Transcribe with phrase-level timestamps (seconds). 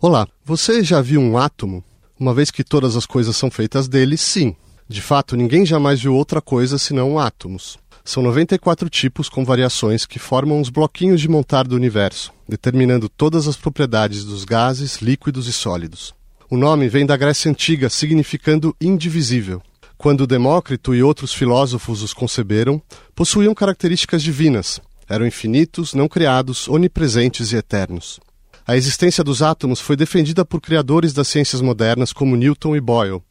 [0.00, 1.82] Olá, você já viu um átomo?
[2.20, 4.54] Uma vez que todas as coisas são feitas dele, sim.
[4.88, 7.76] De fato, ninguém jamais viu outra coisa senão átomos.
[8.04, 13.48] São 94 tipos com variações que formam os bloquinhos de montar do universo, determinando todas
[13.48, 16.14] as propriedades dos gases, líquidos e sólidos.
[16.48, 19.60] O nome vem da Grécia Antiga, significando indivisível.
[19.96, 22.80] Quando Demócrito e outros filósofos os conceberam,
[23.16, 28.20] possuíam características divinas, eram infinitos, não criados, onipresentes e eternos.
[28.68, 33.22] A existência dos átomos foi defendida por criadores das ciências modernas como Newton e Boyle,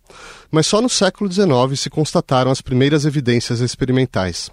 [0.49, 4.49] mas só no século XIX se constataram as primeiras evidências experimentais.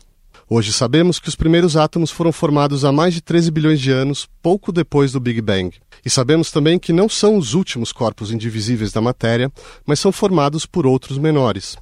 [0.47, 4.29] Hoje sabemos que os primeiros átomos foram formados há mais de 13 bilhões de anos,
[4.43, 5.75] pouco depois do Big Bang.
[6.05, 9.51] E sabemos também que não são os últimos corpos indivisíveis da matéria,
[9.87, 11.79] mas são formados por outros menores.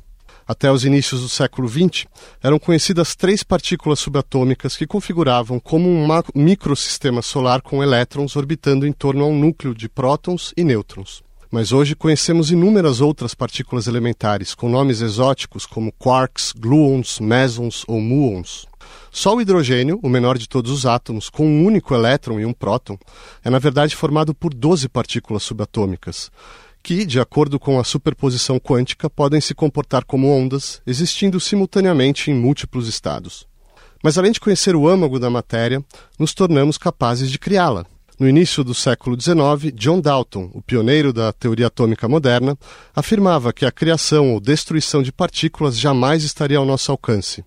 [0.46, 2.06] Até os inícios do século XX,
[2.42, 8.92] eram conhecidas três partículas subatômicas que configuravam como um microsistema solar com elétrons orbitando em
[8.92, 11.23] torno a um núcleo de prótons e nêutrons.
[11.51, 18.01] Mas hoje conhecemos inúmeras outras partículas elementares com nomes exóticos como quarks, gluons, mesons ou
[18.01, 18.66] muons.
[19.10, 22.54] Só o hidrogênio, o menor de todos os átomos, com um único elétron e um
[22.54, 22.99] próton,
[23.45, 26.30] é na verdade formado por 12 partículas subatômicas,
[26.83, 32.35] que, de acordo com a superposição quântica, podem se comportar como ondas, existindo simultaneamente em
[32.35, 33.47] múltiplos estados.
[34.02, 35.83] Mas além de conhecer o âmago da matéria,
[36.19, 37.87] nos tornamos capazes de criá-la.
[38.19, 42.59] No início do século XIX, John Dalton, o pioneiro da teoria atômica moderna,
[42.95, 47.45] afirmava que a criação ou destruição de partículas jamais estaria ao nosso alcance.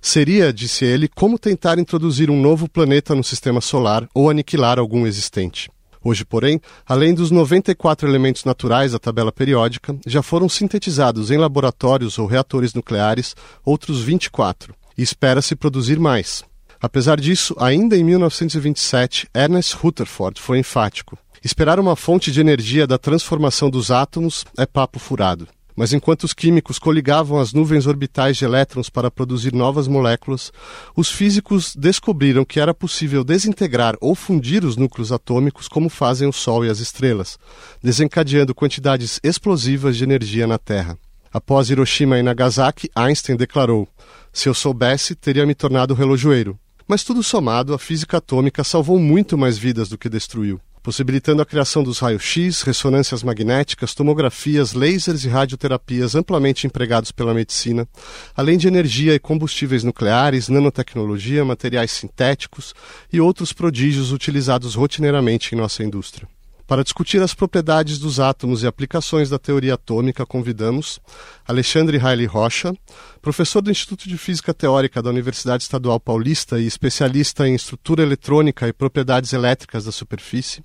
[0.00, 5.06] Seria, disse ele, como tentar introduzir um novo planeta no sistema solar ou aniquilar algum
[5.06, 5.68] existente.
[6.02, 12.18] Hoje, porém, além dos 94 elementos naturais da tabela periódica, já foram sintetizados em laboratórios
[12.18, 16.44] ou reatores nucleares outros 24, e espera-se produzir mais.
[16.80, 21.18] Apesar disso, ainda em 1927, Ernest Rutherford foi enfático.
[21.44, 25.48] Esperar uma fonte de energia da transformação dos átomos é papo furado.
[25.78, 30.50] Mas enquanto os químicos coligavam as nuvens orbitais de elétrons para produzir novas moléculas,
[30.96, 36.32] os físicos descobriram que era possível desintegrar ou fundir os núcleos atômicos como fazem o
[36.32, 37.38] Sol e as estrelas,
[37.80, 40.98] desencadeando quantidades explosivas de energia na Terra.
[41.32, 43.86] Após Hiroshima e Nagasaki, Einstein declarou:
[44.32, 46.58] Se eu soubesse, teria me tornado relojoeiro.
[46.88, 51.44] Mas tudo somado, a física atômica salvou muito mais vidas do que destruiu possibilitando a
[51.44, 57.86] criação dos raios-x, ressonâncias magnéticas, tomografias, lasers e radioterapias amplamente empregados pela medicina,
[58.34, 62.72] além de energia e combustíveis nucleares, nanotecnologia, materiais sintéticos
[63.12, 66.26] e outros prodígios utilizados rotineiramente em nossa indústria.
[66.68, 71.00] Para discutir as propriedades dos átomos e aplicações da teoria atômica, convidamos
[71.46, 72.74] Alexandre Haile Rocha,
[73.22, 78.68] professor do Instituto de Física Teórica da Universidade Estadual Paulista e especialista em estrutura eletrônica
[78.68, 80.62] e propriedades elétricas da superfície,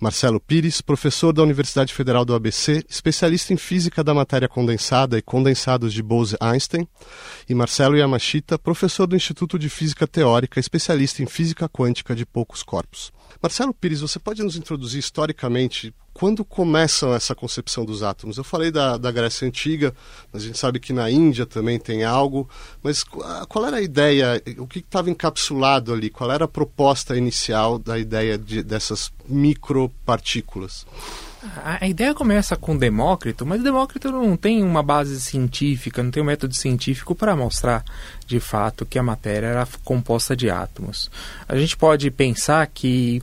[0.00, 5.22] Marcelo Pires, professor da Universidade Federal do ABC, especialista em física da matéria condensada e
[5.22, 6.88] condensados de Bose-Einstein,
[7.48, 12.64] e Marcelo Yamashita, professor do Instituto de Física Teórica, especialista em física quântica de poucos
[12.64, 13.14] corpos.
[13.42, 18.38] Marcelo Pires, você pode nos introduzir historicamente quando começa essa concepção dos átomos?
[18.38, 19.94] Eu falei da, da Grécia Antiga,
[20.32, 22.48] mas a gente sabe que na Índia também tem algo,
[22.82, 27.78] mas qual era a ideia, o que estava encapsulado ali, qual era a proposta inicial
[27.78, 30.86] da ideia de, dessas micropartículas?
[31.64, 36.26] A ideia começa com Demócrito, mas Demócrito não tem uma base científica, não tem um
[36.26, 37.84] método científico para mostrar
[38.26, 41.10] de fato que a matéria era composta de átomos.
[41.48, 43.22] A gente pode pensar que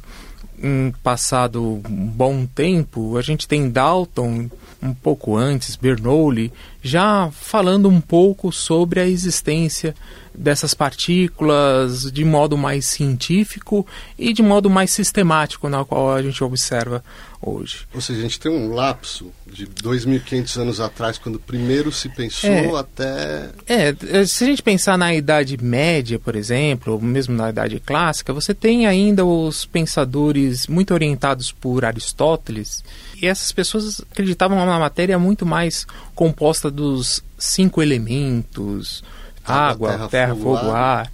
[0.62, 4.50] um passado um bom tempo, a gente tem Dalton
[4.81, 6.51] um pouco antes, Bernoulli,
[6.81, 9.95] já falando um pouco sobre a existência
[10.33, 13.85] dessas partículas de modo mais científico
[14.17, 17.03] e de modo mais sistemático, na qual a gente observa
[17.45, 17.85] hoje.
[17.94, 22.49] Ou seja, a gente tem um lapso de 2.500 anos atrás, quando primeiro se pensou
[22.49, 23.49] é, até...
[23.67, 28.33] É, se a gente pensar na Idade Média, por exemplo, ou mesmo na Idade Clássica,
[28.33, 32.83] você tem ainda os pensadores muito orientados por Aristóteles,
[33.21, 39.03] e essas pessoas acreditavam numa matéria muito mais composta dos cinco elementos,
[39.45, 41.12] água, terra, terra fogo, fogo, ar,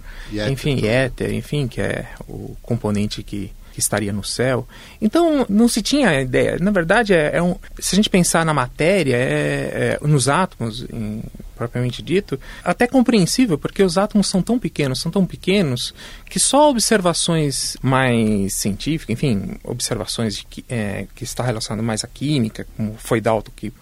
[0.50, 4.66] enfim, éter, enfim, que é o componente que que estaria no céu.
[5.00, 6.58] Então, não se tinha ideia.
[6.60, 10.84] Na verdade, é, é um, se a gente pensar na matéria, é, é, nos átomos,
[10.92, 11.22] em,
[11.56, 15.94] propriamente dito, até compreensível, porque os átomos são tão pequenos, são tão pequenos,
[16.28, 22.66] que só observações mais científicas, enfim, observações que, é, que está relacionado mais à química,
[22.76, 23.72] como foi Dalton que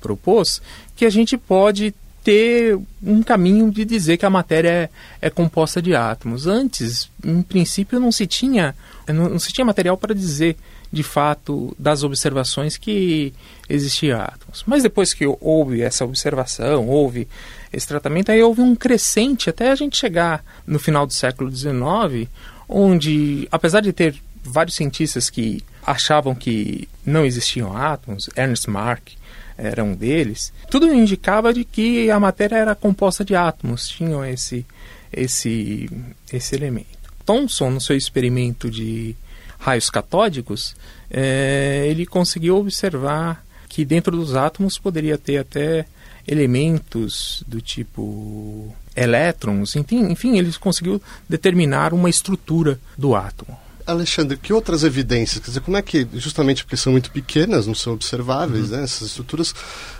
[0.00, 0.60] propôs,
[0.96, 4.90] que a gente pode ter um caminho de dizer que a matéria é,
[5.20, 6.46] é composta de átomos.
[6.46, 8.74] Antes, em princípio, não se tinha
[9.08, 10.56] não, não se tinha material para dizer
[10.92, 13.32] de fato, das observações que
[13.66, 14.62] existiam átomos.
[14.66, 17.26] Mas depois que houve essa observação, houve
[17.72, 22.28] esse tratamento, aí houve um crescente até a gente chegar no final do século XIX,
[22.68, 24.14] onde, apesar de ter
[24.44, 29.12] vários cientistas que achavam que não existiam átomos, Ernst Mark
[29.56, 34.66] era um deles, tudo indicava de que a matéria era composta de átomos, tinham esse,
[35.12, 35.90] esse,
[36.32, 37.02] esse elemento.
[37.24, 39.14] Thomson, no seu experimento de
[39.58, 40.74] raios catódicos,
[41.10, 45.86] é, ele conseguiu observar que dentro dos átomos poderia ter até
[46.26, 53.58] elementos do tipo elétrons, enfim, enfim, ele conseguiu determinar uma estrutura do átomo.
[53.86, 55.38] Alexandre, que outras evidências?
[55.38, 58.76] Quer dizer, como é que, justamente porque são muito pequenas, não são observáveis, uhum.
[58.76, 59.54] né, essas estruturas,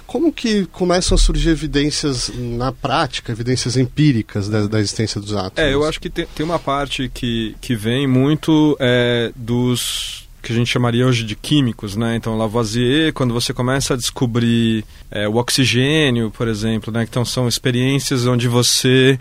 [0.07, 5.59] como que começam a surgir evidências na prática, evidências empíricas da, da existência dos átomos?
[5.59, 10.53] É, eu acho que tem, tem uma parte que, que vem muito é, dos que
[10.53, 12.17] a gente chamaria hoje de químicos, né?
[12.17, 17.07] Então, Lavoisier, quando você começa a descobrir é, o oxigênio, por exemplo, né?
[17.09, 19.19] Então, são experiências onde você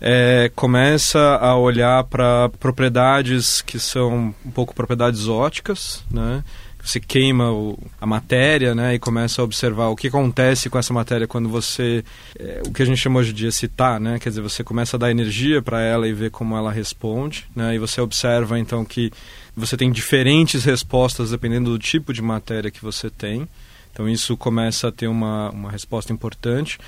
[0.00, 6.42] é, começa a olhar para propriedades que são um pouco propriedades óticas, né?
[6.82, 8.94] Você queima o, a matéria, né?
[8.94, 12.02] E começa a observar o que acontece com essa matéria quando você,
[12.38, 14.18] é, o que a gente chama hoje de excitar, né?
[14.18, 17.74] Quer dizer, você começa a dar energia para ela e ver como ela responde, né?
[17.74, 19.12] E você observa então que
[19.54, 23.46] você tem diferentes respostas dependendo do tipo de matéria que você tem.
[23.92, 26.78] Então isso começa a ter uma, uma resposta importante.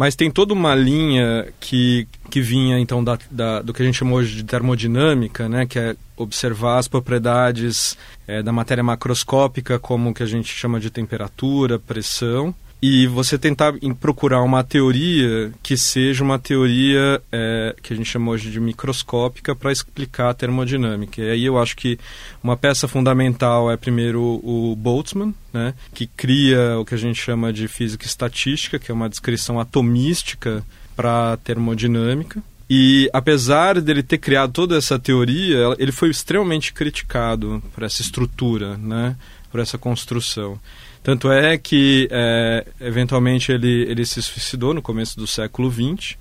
[0.00, 3.98] Mas tem toda uma linha que, que vinha então da, da, do que a gente
[3.98, 10.14] chamou hoje de termodinâmica, né, que é observar as propriedades é, da matéria macroscópica, como
[10.14, 16.24] que a gente chama de temperatura, pressão, e você tentar procurar uma teoria que seja
[16.24, 21.20] uma teoria é, que a gente chama hoje de microscópica para explicar a termodinâmica.
[21.20, 21.98] E aí eu acho que
[22.42, 27.52] uma peça fundamental é primeiro o Boltzmann, né, que cria o que a gente chama
[27.52, 30.64] de física estatística, que é uma descrição atomística
[30.96, 32.42] para termodinâmica.
[32.68, 38.78] E apesar dele ter criado toda essa teoria, ele foi extremamente criticado por essa estrutura,
[38.78, 39.16] né,
[39.50, 40.58] por essa construção.
[41.02, 46.16] Tanto é que, é, eventualmente, ele, ele se suicidou no começo do século XX.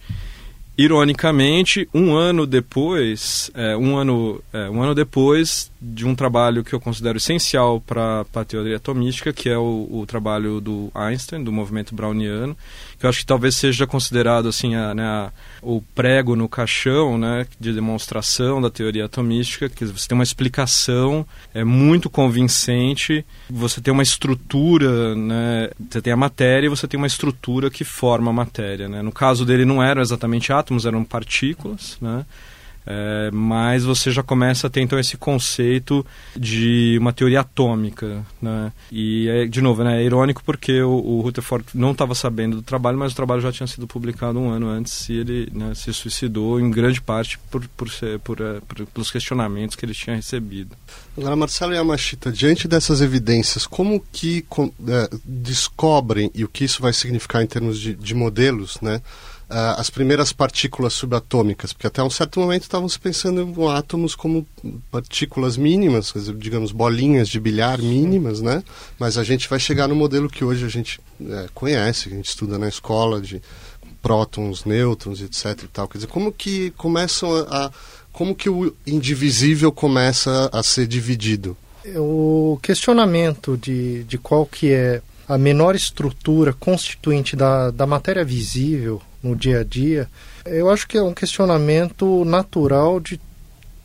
[0.79, 6.73] Ironicamente, um ano depois, é, um, ano, é, um ano depois de um trabalho que
[6.73, 11.51] eu considero essencial para a teoria atomística, que é o, o, trabalho do Einstein, do
[11.51, 12.55] movimento browniano,
[12.97, 15.31] que eu acho que talvez seja considerado assim a, né, a,
[15.61, 21.25] o prego no caixão né, de demonstração da teoria atomística, que você tem uma explicação
[21.53, 26.97] é muito convincente, você tem uma estrutura, né, você tem a matéria e você tem
[26.97, 28.89] uma estrutura que forma a matéria.
[28.89, 29.01] Né?
[29.01, 32.25] No caso dele não eram exatamente átomos, eram partículas, né?
[32.91, 36.03] É, mas você já começa a ter então esse conceito
[36.35, 38.71] de uma teoria atômica, né?
[38.91, 42.61] E é, de novo, né, é irônico porque o, o Rutherford não estava sabendo do
[42.63, 45.93] trabalho, mas o trabalho já tinha sido publicado um ano antes e ele né, se
[45.93, 50.15] suicidou em grande parte por, por, ser, por, é, por, pelos questionamentos que ele tinha
[50.15, 50.75] recebido.
[51.15, 54.43] Agora, Marcelo Yamashita, diante dessas evidências, como que
[54.87, 58.99] é, descobrem e o que isso vai significar em termos de, de modelos, né?
[59.49, 64.45] As primeiras partículas subatômicas, porque até um certo momento estavam se pensando em átomos como
[64.91, 68.63] partículas mínimas, digamos, bolinhas de bilhar mínimas, né?
[68.99, 72.17] Mas a gente vai chegar no modelo que hoje a gente é, conhece, que a
[72.17, 73.41] gente estuda na escola, de
[74.03, 75.63] prótons, nêutrons, etc.
[75.63, 75.87] E tal.
[75.87, 77.71] Quer dizer, como que começam a, a
[78.13, 81.57] como que o indivisível começa a ser dividido?
[81.95, 89.01] O questionamento de, de qual que é a menor estrutura constituinte da, da matéria visível
[89.21, 90.09] no dia a dia,
[90.45, 93.19] eu acho que é um questionamento natural de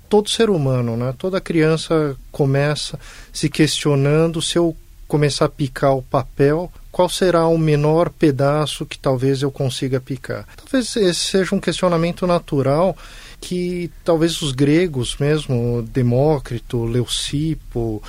[0.08, 1.14] todo ser humano, né?
[1.18, 2.98] Toda criança começa
[3.32, 4.76] se questionando se eu
[5.08, 10.46] começar a picar o papel, qual será o menor pedaço que talvez eu consiga picar.
[10.56, 12.96] Talvez esse seja um questionamento natural
[13.40, 18.02] que talvez os gregos mesmo, Demócrito, Leucipo,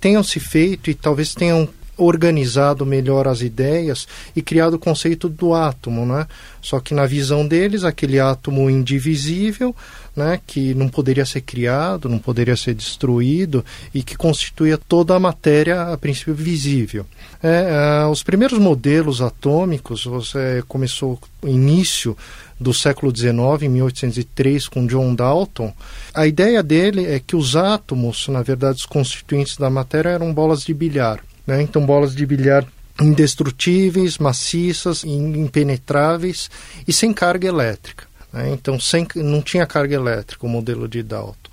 [0.00, 1.68] tenham se feito e talvez tenham
[1.98, 6.26] organizado melhor as ideias e criado o conceito do átomo, né?
[6.62, 9.74] Só que na visão deles, aquele átomo indivisível,
[10.18, 13.64] né, que não poderia ser criado, não poderia ser destruído
[13.94, 17.06] e que constituía toda a matéria, a princípio, visível.
[17.40, 22.16] É, uh, os primeiros modelos atômicos, você começou o início
[22.58, 25.72] do século XIX, em 1803, com John Dalton.
[26.12, 30.64] A ideia dele é que os átomos, na verdade, os constituintes da matéria, eram bolas
[30.64, 31.20] de bilhar.
[31.48, 31.62] Né?
[31.62, 32.62] Então, bolas de bilhar
[33.00, 36.50] indestrutíveis, maciças, impenetráveis
[36.86, 38.04] e sem carga elétrica.
[38.30, 38.50] Né?
[38.52, 41.50] Então, sem, não tinha carga elétrica o modelo de Dalton.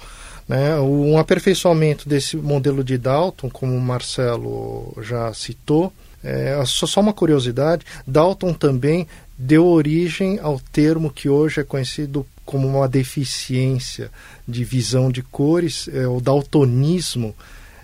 [0.50, 0.78] Né?
[0.82, 7.14] Um aperfeiçoamento desse modelo de Dalton, como o Marcelo já citou, é, só, só uma
[7.14, 14.12] curiosidade, Dalton também deu origem ao termo que hoje é conhecido como uma deficiência
[14.46, 17.34] de visão de cores, é o daltonismo,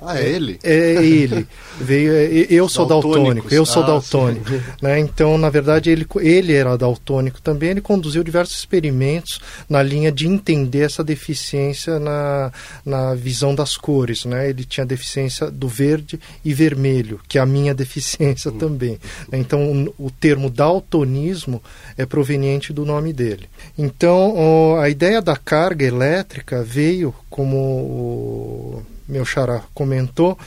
[0.04, 0.60] ah, é ele?
[0.64, 1.48] É, é ele.
[1.80, 4.50] Veio, é, eu sou daltônico, eu sou ah, daltônico.
[4.82, 5.00] Né?
[5.00, 7.70] Então, na verdade, ele, ele era daltônico também.
[7.70, 9.40] Ele conduziu diversos experimentos
[9.70, 12.52] na linha de entender essa deficiência na,
[12.84, 14.26] na visão das cores.
[14.26, 14.50] Né?
[14.50, 18.58] Ele tinha deficiência do verde e vermelho, que é a minha deficiência hum.
[18.58, 18.98] também.
[19.32, 21.62] Então, o, o termo daltonismo
[21.96, 23.48] é proveniente do nome dele.
[23.78, 30.38] Então, a ideia da carga elétrica veio como meu xará comentou,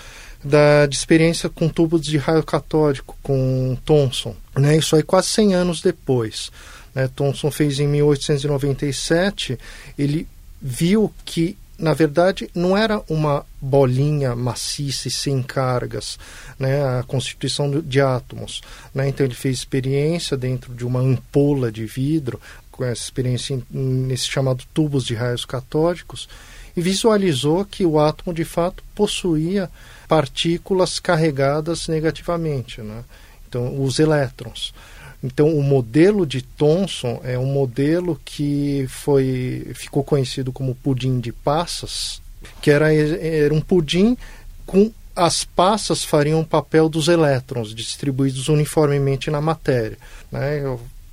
[0.45, 4.37] da, de experiência com tubos de raio catódico, com Thomson.
[4.57, 4.77] Né?
[4.77, 6.51] Isso aí quase 100 anos depois.
[6.95, 7.09] Né?
[7.09, 9.59] Thomson fez em 1897,
[9.99, 10.29] ele
[10.61, 16.19] viu que, na verdade, não era uma bolinha maciça e sem cargas,
[16.59, 16.85] né?
[16.99, 18.61] a constituição de átomos.
[18.95, 19.09] Né?
[19.09, 24.65] Então ele fez experiência dentro de uma ampola de vidro, com essa experiência nesse chamado
[24.75, 26.29] tubos de raios catódicos,
[26.77, 29.71] e visualizou que o átomo de fato possuía
[30.09, 33.05] partículas carregadas negativamente, né?
[33.49, 34.75] então os elétrons.
[35.23, 41.33] Então o modelo de Thomson é um modelo que foi ficou conhecido como pudim de
[41.33, 42.21] passas,
[42.61, 44.17] que era, era um pudim
[44.67, 49.97] com as passas fariam o papel dos elétrons distribuídos uniformemente na matéria.
[50.31, 50.61] Né?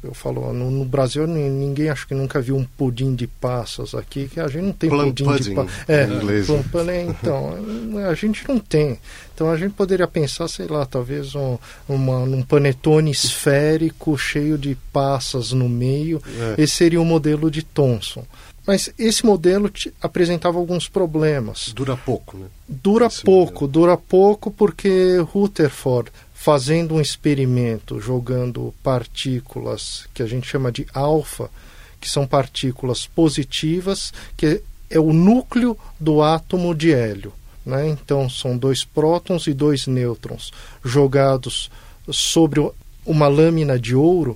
[0.03, 4.27] Eu falo, no, no, Brasil ninguém acho que nunca viu um pudim de passas aqui,
[4.27, 5.71] que a gente não tem plum pudim pudding, de passas.
[5.87, 6.07] É,
[6.45, 7.53] plum pudding, então,
[8.09, 8.97] a gente não tem.
[9.33, 14.75] Então a gente poderia pensar, sei lá, talvez um, uma, um panetone esférico cheio de
[14.91, 16.21] passas no meio.
[16.57, 16.63] É.
[16.63, 18.25] Esse seria o modelo de Thomson.
[18.65, 21.73] Mas esse modelo apresentava alguns problemas.
[21.73, 22.45] Dura pouco, né?
[22.67, 23.71] Dura esse pouco, modelo.
[23.71, 31.51] dura pouco porque Rutherford fazendo um experimento jogando partículas que a gente chama de alfa,
[31.99, 37.31] que são partículas positivas, que é o núcleo do átomo de hélio.
[37.63, 37.89] Né?
[37.89, 40.51] Então, são dois prótons e dois nêutrons
[40.83, 41.69] jogados
[42.09, 42.59] sobre
[43.05, 44.35] uma lâmina de ouro.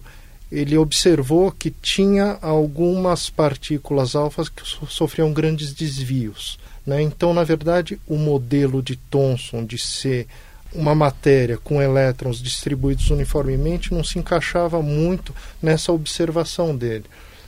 [0.51, 6.59] Ele observou que tinha algumas partículas alfas que sofriam grandes desvios.
[6.85, 7.01] Né?
[7.01, 10.27] Então, na verdade, o modelo de Thomson de ser
[10.75, 17.05] uma matéria com elétrons distribuídos uniformemente não se encaixava muito nessa observação dele.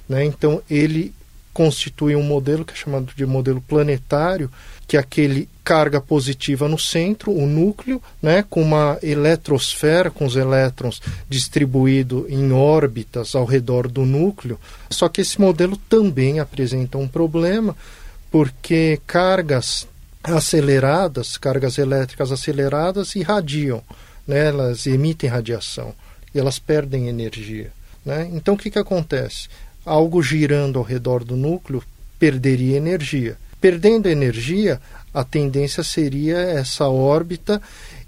[0.07, 0.23] Né?
[0.25, 1.13] Então ele
[1.57, 4.51] constitui um modelo que é chamado de modelo planetário,
[4.87, 10.35] que é aquele carga positiva no centro, o núcleo, né, com uma eletrosfera, com os
[10.35, 14.59] elétrons distribuídos em órbitas ao redor do núcleo.
[14.87, 17.75] Só que esse modelo também apresenta um problema,
[18.29, 19.87] porque cargas
[20.23, 23.81] aceleradas, cargas elétricas aceleradas, irradiam,
[24.27, 24.47] né?
[24.47, 25.93] elas emitem radiação
[26.33, 27.71] e elas perdem energia.
[28.05, 28.29] Né?
[28.33, 29.47] Então o que, que acontece?
[29.85, 31.83] Algo girando ao redor do núcleo
[32.19, 33.37] perderia energia.
[33.59, 34.81] Perdendo energia,
[35.13, 37.61] a tendência seria essa órbita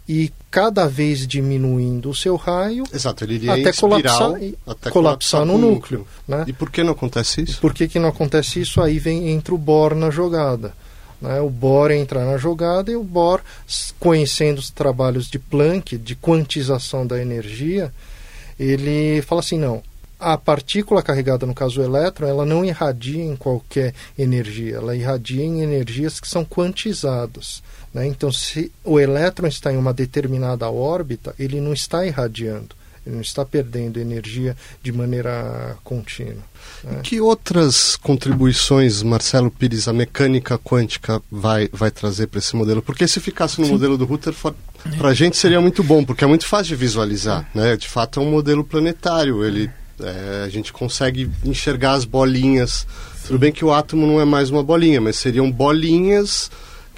[0.08, 4.32] e cada vez diminuindo o seu raio Exato, ele iria até, colapsar,
[4.66, 6.00] até colapsar no núcleo.
[6.00, 6.46] núcleo né?
[6.48, 7.62] E por que não acontece isso?
[7.62, 8.82] por que, que não acontece isso?
[8.82, 10.74] Aí vem entra o Bohr na jogada.
[11.22, 11.40] Né?
[11.42, 13.42] O Bohr entra na jogada e o Bohr,
[14.00, 17.92] conhecendo os trabalhos de Planck, de quantização da energia,
[18.60, 19.82] ele fala assim, não,
[20.20, 25.44] a partícula carregada, no caso o elétron, ela não irradia em qualquer energia, ela irradia
[25.44, 27.64] em energias que são quantizadas.
[27.94, 28.06] Né?
[28.08, 32.76] Então, se o elétron está em uma determinada órbita, ele não está irradiando,
[33.10, 36.44] ele não está perdendo energia de maneira contínua.
[36.86, 37.02] É.
[37.02, 42.82] Que outras contribuições, Marcelo Pires, a mecânica quântica vai, vai trazer para esse modelo?
[42.82, 43.74] Porque se ficasse no Sim.
[43.74, 44.56] modelo do Rutherford,
[44.98, 47.50] para a gente seria muito bom, porque é muito fácil de visualizar.
[47.54, 47.76] Né?
[47.76, 49.44] De fato, é um modelo planetário.
[49.44, 52.88] Ele, é, a gente consegue enxergar as bolinhas.
[53.26, 56.50] Tudo bem que o átomo não é mais uma bolinha, mas seriam bolinhas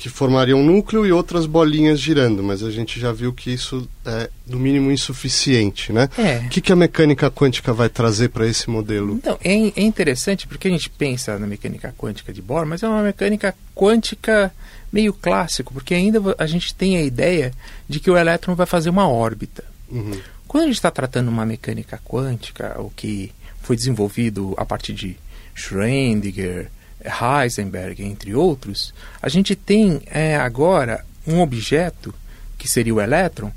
[0.02, 3.88] que formariam um núcleo e outras bolinhas girando, mas a gente já viu que isso
[4.04, 6.10] é, no mínimo, insuficiente, né?
[6.18, 6.38] É.
[6.38, 9.14] O que, que a mecânica quântica vai trazer para esse modelo?
[9.14, 12.88] Então, é, é interessante porque a gente pensa na mecânica quântica de Bohr, mas é
[12.88, 14.52] uma mecânica quântica
[14.92, 17.54] meio clássico, porque ainda a gente tem a ideia
[17.88, 19.64] de que o elétron vai fazer uma órbita.
[19.88, 20.20] Uhum.
[20.48, 23.32] Quando a gente está tratando uma mecânica quântica, o que
[23.62, 25.16] foi desenvolvido a partir de
[25.56, 26.70] Schrödinger,
[27.06, 32.14] Heisenberg, entre outros, a gente tem é, agora um objeto,
[32.58, 33.52] que seria o elétron,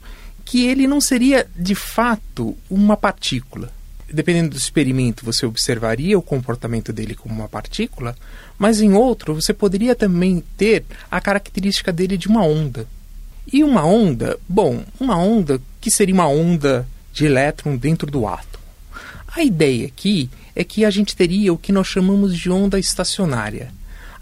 [0.44, 3.72] que ele não seria de fato uma partícula.
[4.12, 8.14] dependendo do experimento, você observaria o comportamento dele como uma partícula,
[8.58, 12.86] mas em outro, você poderia também ter a característica dele de uma onda.
[13.52, 18.53] E uma onda, bom, uma onda que seria uma onda de elétron dentro do átomo.
[19.36, 23.68] A ideia aqui é que a gente teria o que nós chamamos de onda estacionária.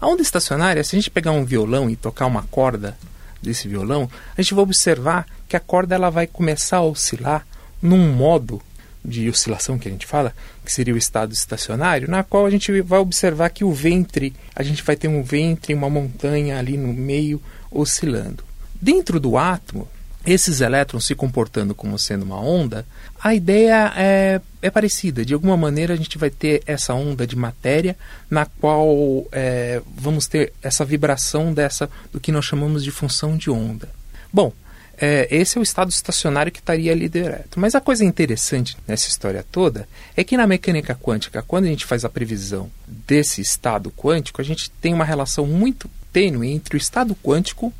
[0.01, 2.97] A onda estacionária, se a gente pegar um violão e tocar uma corda
[3.39, 7.45] desse violão, a gente vai observar que a corda ela vai começar a oscilar
[7.79, 8.59] num modo
[9.05, 10.33] de oscilação que a gente fala,
[10.65, 14.63] que seria o estado estacionário, na qual a gente vai observar que o ventre, a
[14.63, 17.39] gente vai ter um ventre, uma montanha ali no meio
[17.69, 18.43] oscilando.
[18.81, 19.87] Dentro do átomo,
[20.25, 22.85] esses elétrons se comportando como sendo uma onda,
[23.21, 25.25] a ideia é, é parecida.
[25.25, 27.97] De alguma maneira, a gente vai ter essa onda de matéria
[28.29, 33.49] na qual é, vamos ter essa vibração dessa do que nós chamamos de função de
[33.49, 33.89] onda.
[34.31, 34.53] Bom,
[34.97, 37.59] é, esse é o estado estacionário que estaria ali direto.
[37.59, 41.85] Mas a coisa interessante nessa história toda é que na mecânica quântica, quando a gente
[41.85, 46.77] faz a previsão desse estado quântico, a gente tem uma relação muito tênue entre o
[46.77, 47.73] estado quântico,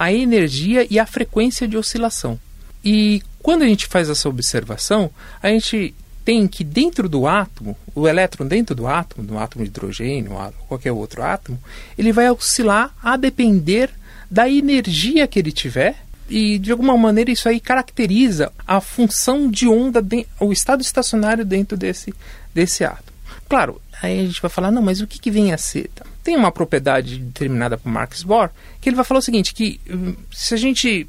[0.00, 2.40] a energia e a frequência de oscilação.
[2.82, 5.10] E quando a gente faz essa observação,
[5.42, 9.68] a gente tem que dentro do átomo, o elétron dentro do átomo, do átomo de
[9.68, 11.62] hidrogênio, ou qualquer outro átomo,
[11.98, 13.90] ele vai oscilar a depender
[14.30, 15.94] da energia que ele tiver
[16.30, 21.44] e de alguma maneira isso aí caracteriza a função de onda, de, o estado estacionário
[21.44, 22.14] dentro desse,
[22.54, 23.10] desse átomo.
[23.46, 25.90] Claro, aí a gente vai falar, não, mas o que, que vem a ser?
[26.22, 28.50] Tem uma propriedade determinada por Marx Bohr
[28.80, 31.06] que ele vai falar o seguinte, que hum, se a gente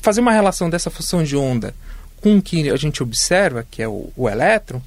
[0.00, 1.74] fazer uma relação dessa função de onda
[2.20, 4.80] com o que a gente observa, que é o, o elétron,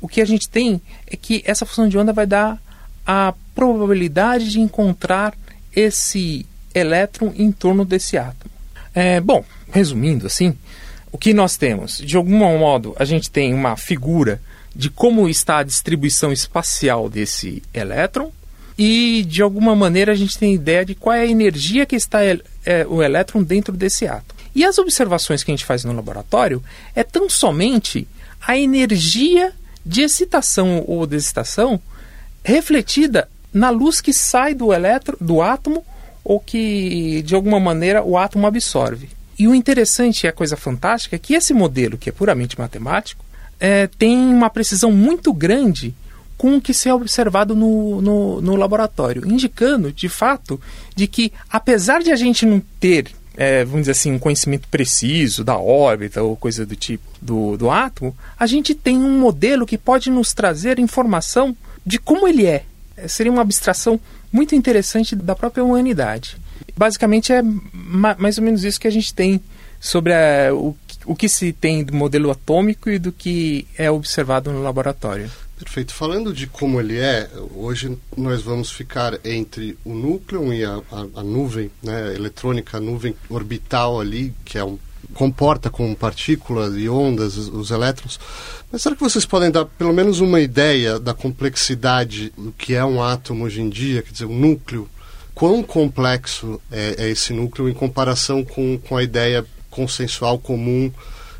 [0.00, 2.60] o que a gente tem é que essa função de onda vai dar
[3.06, 5.34] a probabilidade de encontrar
[5.74, 8.50] esse elétron em torno desse átomo.
[8.94, 10.56] É, bom, resumindo assim,
[11.12, 11.98] o que nós temos?
[11.98, 14.40] De algum modo, a gente tem uma figura
[14.74, 18.32] de como está a distribuição espacial desse elétron
[18.82, 22.20] e, de alguma maneira, a gente tem ideia de qual é a energia que está
[22.24, 22.38] é,
[22.88, 24.40] o elétron dentro desse átomo.
[24.54, 26.64] E as observações que a gente faz no laboratório
[26.96, 28.08] é tão somente
[28.40, 29.52] a energia
[29.84, 31.78] de excitação ou desexcitação
[32.42, 35.84] refletida na luz que sai do elétron, do átomo
[36.24, 39.10] ou que de alguma maneira o átomo absorve.
[39.38, 43.22] E o interessante e a coisa fantástica é que esse modelo, que é puramente matemático,
[43.60, 45.94] é, tem uma precisão muito grande
[46.40, 50.58] com o que se é observado no, no, no, laboratório, indicando, de fato,
[50.96, 55.44] de que apesar de a gente não ter, é, vamos dizer assim, um conhecimento preciso
[55.44, 59.76] da órbita ou coisa do tipo do, do átomo, a gente tem um modelo que
[59.76, 62.64] pode nos trazer informação de como ele é.
[62.96, 64.00] é seria uma abstração
[64.32, 66.38] muito interessante da própria humanidade.
[66.74, 69.42] Basicamente é mais ou menos isso que a gente tem
[69.78, 70.74] sobre a, o,
[71.04, 75.30] o que se tem do modelo atômico e do que é observado no laboratório.
[75.60, 75.92] Perfeito.
[75.92, 81.20] Falando de como ele é, hoje nós vamos ficar entre o núcleo e a, a,
[81.20, 84.78] a nuvem né, eletrônica, a nuvem orbital ali, que é um
[85.12, 88.18] comporta com partículas e ondas, os, os elétrons.
[88.72, 92.84] Mas será que vocês podem dar pelo menos uma ideia da complexidade do que é
[92.84, 94.88] um átomo hoje em dia, quer dizer, um núcleo?
[95.34, 100.90] Quão complexo é, é esse núcleo em comparação com, com a ideia consensual comum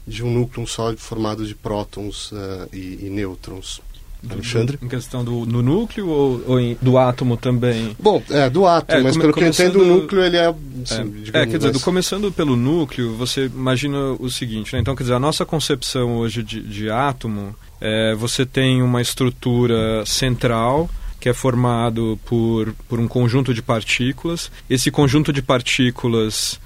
[0.06, 3.80] de um núcleo sólido formado de prótons uh, e, e nêutrons?
[4.28, 4.78] Alexandre?
[4.82, 7.96] Em questão do, do núcleo ou, ou em, do átomo também?
[7.98, 10.48] Bom, é, do átomo, é, mas come, pelo que eu entendo, o núcleo ele é...
[10.48, 14.80] Assim, é, é, quer dizer, do, começando pelo núcleo, você imagina o seguinte, né?
[14.80, 20.04] Então, quer dizer, a nossa concepção hoje de, de átomo, é, você tem uma estrutura
[20.04, 20.88] central
[21.20, 24.50] que é formado por, por um conjunto de partículas.
[24.68, 26.58] Esse conjunto de partículas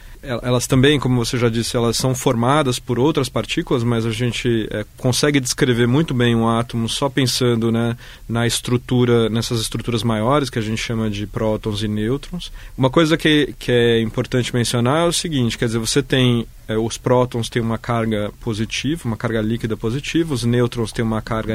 [0.43, 4.69] elas também, como você já disse, elas são formadas por outras partículas, mas a gente
[4.71, 7.97] é, consegue descrever muito bem um átomo só pensando né,
[8.29, 12.51] na estrutura, nessas estruturas maiores que a gente chama de prótons e nêutrons.
[12.77, 16.77] Uma coisa que, que é importante mencionar é o seguinte, quer dizer, você tem é,
[16.77, 21.55] os prótons têm uma carga positiva, uma carga líquida positiva, os nêutrons têm uma carga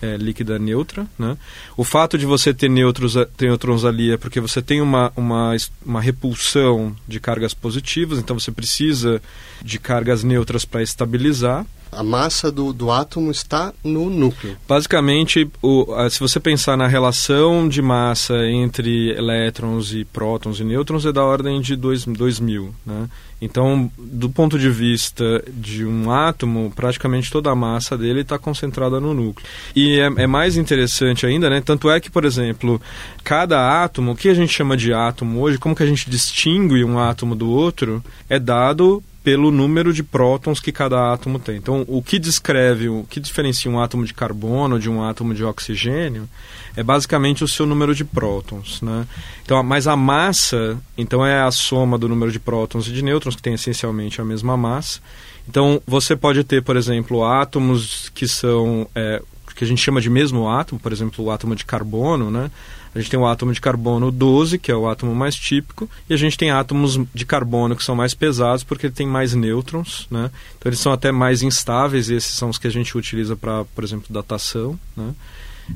[0.00, 1.06] é, líquida neutra.
[1.18, 1.36] Né?
[1.76, 5.56] O fato de você ter nêutrons, ter nêutrons ali é porque você tem uma, uma,
[5.84, 9.22] uma repulsão de cargas positivas, então você precisa
[9.62, 11.64] de cargas neutras para estabilizar.
[11.92, 14.56] A massa do, do átomo está no núcleo.
[14.66, 21.04] Basicamente, o, se você pensar na relação de massa entre elétrons e prótons e nêutrons,
[21.04, 22.74] é da ordem de 2 mil.
[22.86, 23.08] Né?
[23.42, 29.00] Então, do ponto de vista de um átomo, praticamente toda a massa dele está concentrada
[29.00, 29.44] no núcleo.
[29.74, 31.60] E é, é, mais interessante ainda, né?
[31.60, 32.80] Tanto é que, por exemplo,
[33.24, 36.84] cada átomo, o que a gente chama de átomo hoje, como que a gente distingue
[36.84, 41.56] um átomo do outro, é dado pelo número de prótons que cada átomo tem.
[41.56, 45.44] Então, o que descreve, o que diferencia um átomo de carbono de um átomo de
[45.44, 46.28] oxigênio
[46.76, 49.06] é basicamente o seu número de prótons, né?
[49.44, 53.36] Então, mas a massa, então é a soma do número de prótons e de nêutrons
[53.36, 55.00] que tem essencialmente a mesma massa.
[55.48, 59.22] Então, você pode ter, por exemplo, átomos que são é,
[59.54, 62.50] que a gente chama de mesmo átomo, por exemplo, o átomo de carbono, né?
[62.94, 66.14] A gente tem o átomo de carbono 12, que é o átomo mais típico, e
[66.14, 70.06] a gente tem átomos de carbono que são mais pesados porque ele tem mais nêutrons,
[70.10, 70.30] né?
[70.58, 73.64] Então eles são até mais instáveis, e esses são os que a gente utiliza para,
[73.64, 75.14] por exemplo, datação, né?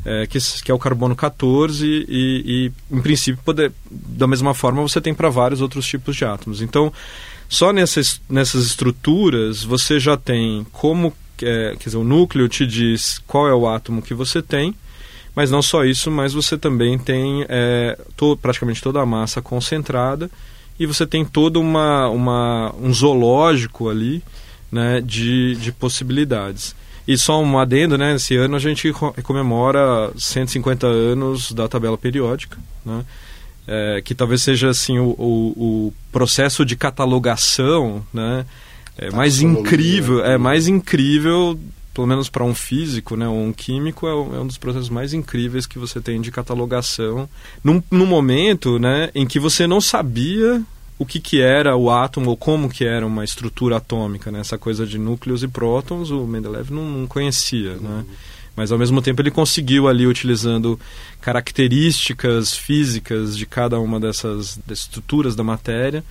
[0.05, 4.83] É, que, que, é o carbono 14 e, e em princípio, poder, da mesma forma
[4.83, 6.61] você tem para vários outros tipos de átomos.
[6.61, 6.93] Então,
[7.49, 13.23] só nessas, nessas estruturas você já tem como, é, quer dizer, o núcleo te diz
[13.27, 14.75] qual é o átomo que você tem,
[15.37, 20.31] mas não só isso, mas você também tem é, to, praticamente toda a massa concentrada
[20.81, 24.23] e você tem todo uma, uma, um zoológico ali
[24.73, 26.75] né, de, de possibilidades.
[27.07, 28.17] E só um adendo, né?
[28.17, 33.05] Esse ano a gente comemora 150 anos da tabela periódica, né?
[33.69, 38.45] É, que talvez seja assim o, o, o processo de catalogação, né?
[38.99, 41.59] É mais incrível, é mais incrível
[41.97, 45.15] pelo menos para um físico, né, ou um químico, é, é, um dos processos mais
[45.15, 47.27] incríveis que você tem de catalogação.
[47.65, 50.63] Num, num momento né, em que você não sabia
[50.99, 54.41] o que, que era o átomo ou como que era uma estrutura atômica, né?
[54.41, 57.77] essa coisa de núcleos e prótons, o Mendeleev não, não conhecia.
[57.77, 57.81] Né?
[57.81, 57.97] Uhum.
[57.97, 58.05] Né?
[58.55, 60.79] Mas ao mesmo tempo ele conseguiu ali, utilizando
[61.23, 66.05] características físicas de cada uma dessas estruturas da matéria,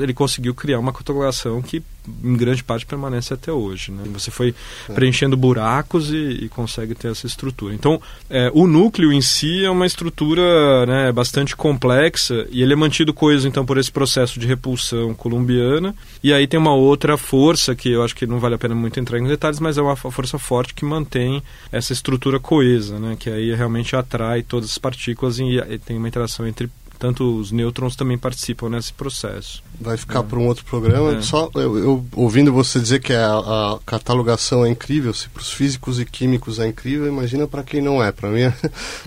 [0.00, 1.82] ele conseguiu criar uma catalogação que
[2.24, 3.92] em grande parte permanece até hoje.
[3.92, 4.02] Né?
[4.12, 4.54] Você foi
[4.88, 4.92] é.
[4.92, 7.74] preenchendo buracos e, e, consegue ter essa estrutura.
[7.74, 8.00] Então,
[8.30, 13.12] é, o núcleo em si é uma estrutura né, bastante complexa e ele é mantido
[13.12, 15.94] coeso então por esse processo de repulsão columbiana.
[16.22, 18.98] E aí tem uma outra força que eu acho que não vale a pena muito
[18.98, 23.30] entrar em detalhes, mas é uma força forte que mantém essa estrutura coesa, né, que
[23.30, 27.94] aí realmente atrai todas as partículas e, e tem uma interação entre tanto os nêutrons
[27.94, 29.62] também participam nesse processo.
[29.80, 30.22] Vai ficar é.
[30.22, 31.18] para um outro programa.
[31.18, 31.22] É.
[31.22, 35.52] Só eu, eu, ouvindo você dizer que a, a catalogação é incrível, se para os
[35.52, 38.10] físicos e químicos é incrível, imagina para quem não é.
[38.10, 38.54] Para mim é,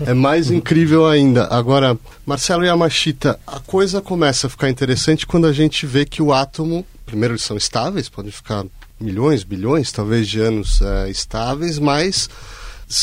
[0.00, 1.46] é mais incrível ainda.
[1.46, 6.32] Agora, Marcelo Yamashita, a coisa começa a ficar interessante quando a gente vê que o
[6.32, 8.64] átomo, primeiro eles são estáveis, podem ficar
[8.98, 12.30] milhões, bilhões, talvez de anos é, estáveis, mas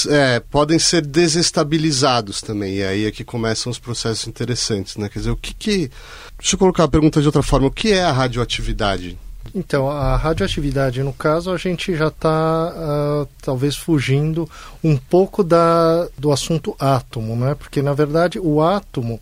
[0.08, 2.76] é, podem ser desestabilizados também.
[2.78, 5.10] E aí é que começam os processos interessantes, né?
[5.10, 5.92] Quer dizer, o que que...
[6.38, 7.68] Deixa eu colocar a pergunta de outra forma.
[7.68, 9.18] O que é a radioatividade?
[9.54, 14.50] Então, a radioatividade, no caso, a gente já está uh, talvez fugindo
[14.84, 17.56] um pouco da, do assunto átomo, né?
[17.56, 19.20] Porque, na verdade, o átomo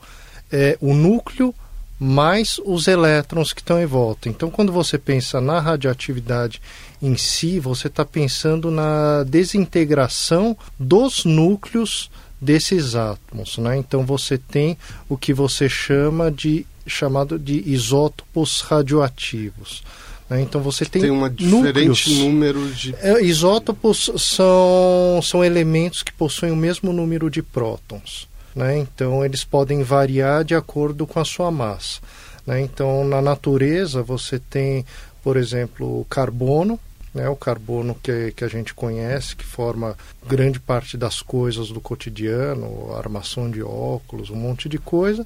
[0.52, 1.54] é o núcleo
[2.00, 4.30] mais os elétrons que estão em volta.
[4.30, 6.62] Então, quando você pensa na radioatividade
[7.02, 13.78] em si, você está pensando na desintegração dos núcleos desses átomos, né?
[13.78, 14.78] Então você tem
[15.10, 19.84] o que você chama de chamado de isótopos radioativos.
[20.30, 20.42] Né?
[20.42, 22.20] Então você tem, tem uma diferente núcleos.
[22.20, 28.28] número de é, isótopos são são elementos que possuem o mesmo número de prótons.
[28.58, 28.80] Né?
[28.80, 32.02] Então, eles podem variar de acordo com a sua massa.
[32.44, 32.60] Né?
[32.60, 34.84] Então, na natureza, você tem,
[35.24, 36.80] por exemplo, o carbono,
[37.14, 37.30] né?
[37.30, 42.96] o carbono que, que a gente conhece, que forma grande parte das coisas do cotidiano,
[42.96, 45.24] armação de óculos, um monte de coisa.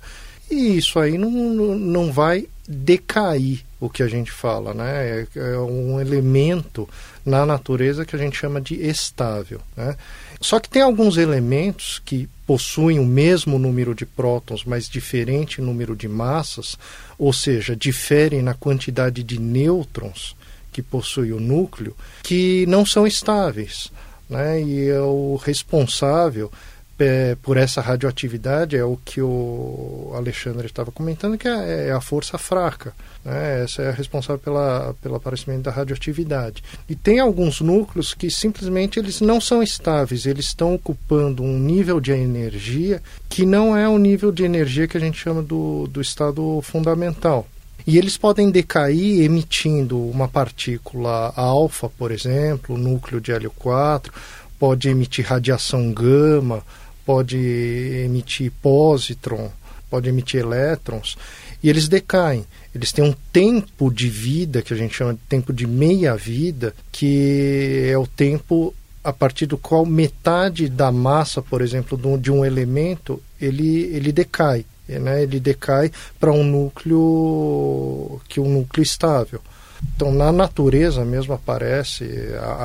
[0.49, 5.21] E isso aí não, não vai decair o que a gente fala, né?
[5.21, 6.87] É, é um elemento
[7.25, 9.95] na natureza que a gente chama de estável, né?
[10.41, 15.95] Só que tem alguns elementos que possuem o mesmo número de prótons, mas diferente número
[15.95, 16.77] de massas,
[17.17, 20.35] ou seja, diferem na quantidade de nêutrons
[20.73, 23.91] que possui o núcleo, que não são estáveis.
[24.29, 24.63] Né?
[24.63, 26.51] E é o responsável
[27.01, 32.01] é, por essa radioatividade é o que o Alexandre estava comentando, que é, é a
[32.01, 32.93] força fraca.
[33.23, 33.63] Né?
[33.63, 36.63] Essa é a responsável pela, pelo aparecimento da radioatividade.
[36.87, 41.99] E tem alguns núcleos que simplesmente eles não são estáveis, eles estão ocupando um nível
[41.99, 46.01] de energia que não é o nível de energia que a gente chama do, do
[46.01, 47.47] estado fundamental.
[47.85, 54.13] E eles podem decair emitindo uma partícula alfa, por exemplo, núcleo de hélio 4,
[54.59, 56.63] pode emitir radiação gama,
[57.05, 57.37] pode
[58.05, 59.49] emitir positron,
[59.89, 61.17] pode emitir elétrons,
[61.63, 62.45] e eles decaem.
[62.73, 67.89] Eles têm um tempo de vida, que a gente chama de tempo de meia-vida, que
[67.91, 73.21] é o tempo a partir do qual metade da massa, por exemplo, de um elemento,
[73.39, 74.65] ele, ele decai.
[74.87, 75.23] Né?
[75.23, 79.41] Ele decai para um núcleo que um núcleo estável.
[79.95, 82.07] Então, na natureza mesmo aparece,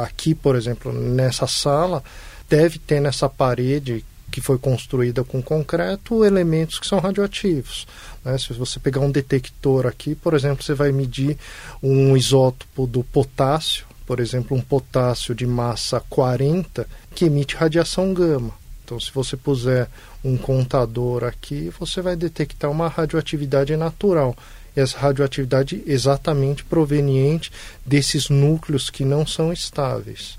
[0.02, 2.02] aqui, por exemplo, nessa sala,
[2.48, 4.04] deve ter nessa parede
[4.36, 7.86] que foi construída com concreto elementos que são radioativos.
[8.22, 8.36] Né?
[8.36, 11.38] Se você pegar um detector aqui, por exemplo, você vai medir
[11.82, 18.52] um isótopo do potássio, por exemplo, um potássio de massa 40, que emite radiação gama.
[18.84, 19.88] Então, se você puser
[20.22, 24.36] um contador aqui, você vai detectar uma radioatividade natural.
[24.76, 27.50] E essa radioatividade exatamente proveniente
[27.86, 30.38] desses núcleos que não são estáveis.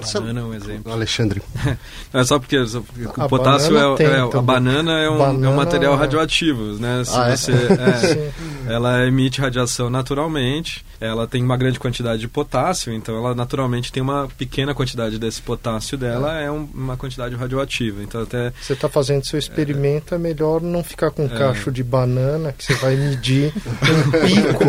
[0.00, 0.92] Marcelo, banana é um exemplo.
[0.92, 1.42] Alexandre.
[2.12, 5.46] é só porque, só porque o potássio é, tem, é, a banana é um, banana
[5.46, 7.02] é um material radioativo, né?
[7.04, 7.36] Se ah, é?
[7.36, 8.32] você, é,
[8.72, 14.02] ela emite radiação naturalmente ela tem uma grande quantidade de potássio, então ela naturalmente tem
[14.02, 18.02] uma pequena quantidade desse potássio dela, é, é um, uma quantidade radioativa.
[18.02, 21.38] Então até você está fazendo seu experimento, é, é, melhor não ficar com um é,
[21.38, 24.64] cacho de banana que você vai medir um pico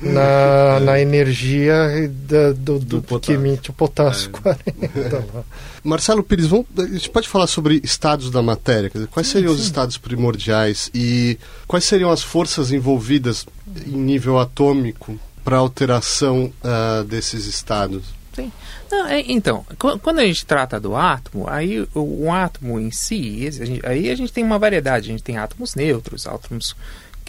[0.00, 4.40] na, na energia da, do, do, do que emite o potássio é.
[4.40, 4.49] 40.
[5.84, 8.90] Marcelo Pires, vamos, a gente pode falar sobre estados da matéria?
[9.10, 9.58] Quais seriam sim.
[9.58, 13.46] os estados primordiais e quais seriam as forças envolvidas
[13.86, 18.04] em nível atômico para alteração uh, desses estados?
[18.32, 18.52] Sim.
[18.90, 23.46] Não, é, então, quando a gente trata do átomo, aí o, o átomo em si,
[23.46, 25.08] a gente, aí a gente tem uma variedade.
[25.08, 26.74] A gente tem átomos neutros, átomos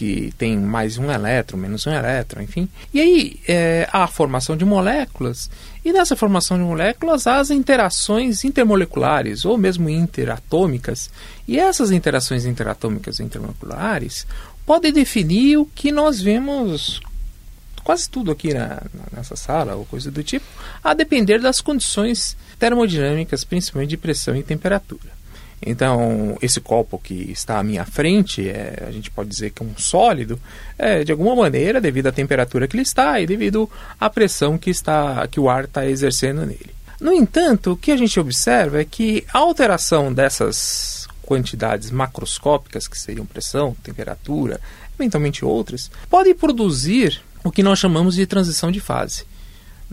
[0.01, 2.67] que tem mais um elétron, menos um elétron, enfim.
[2.91, 5.47] E aí é, há a formação de moléculas,
[5.85, 11.11] e nessa formação de moléculas há as interações intermoleculares, ou mesmo interatômicas.
[11.47, 14.25] E essas interações interatômicas e intermoleculares
[14.65, 16.99] podem definir o que nós vemos
[17.83, 18.81] quase tudo aqui na,
[19.15, 20.47] nessa sala ou coisa do tipo,
[20.83, 25.20] a depender das condições termodinâmicas, principalmente de pressão e temperatura.
[25.63, 29.65] Então, esse copo que está à minha frente, é, a gente pode dizer que é
[29.65, 30.39] um sólido,
[30.77, 33.69] é, de alguma maneira, devido à temperatura que ele está e devido
[33.99, 36.71] à pressão que, está, que o ar está exercendo nele.
[36.99, 42.99] No entanto, o que a gente observa é que a alteração dessas quantidades macroscópicas, que
[42.99, 44.59] seriam pressão, temperatura,
[44.99, 49.25] eventualmente outras, pode produzir o que nós chamamos de transição de fase,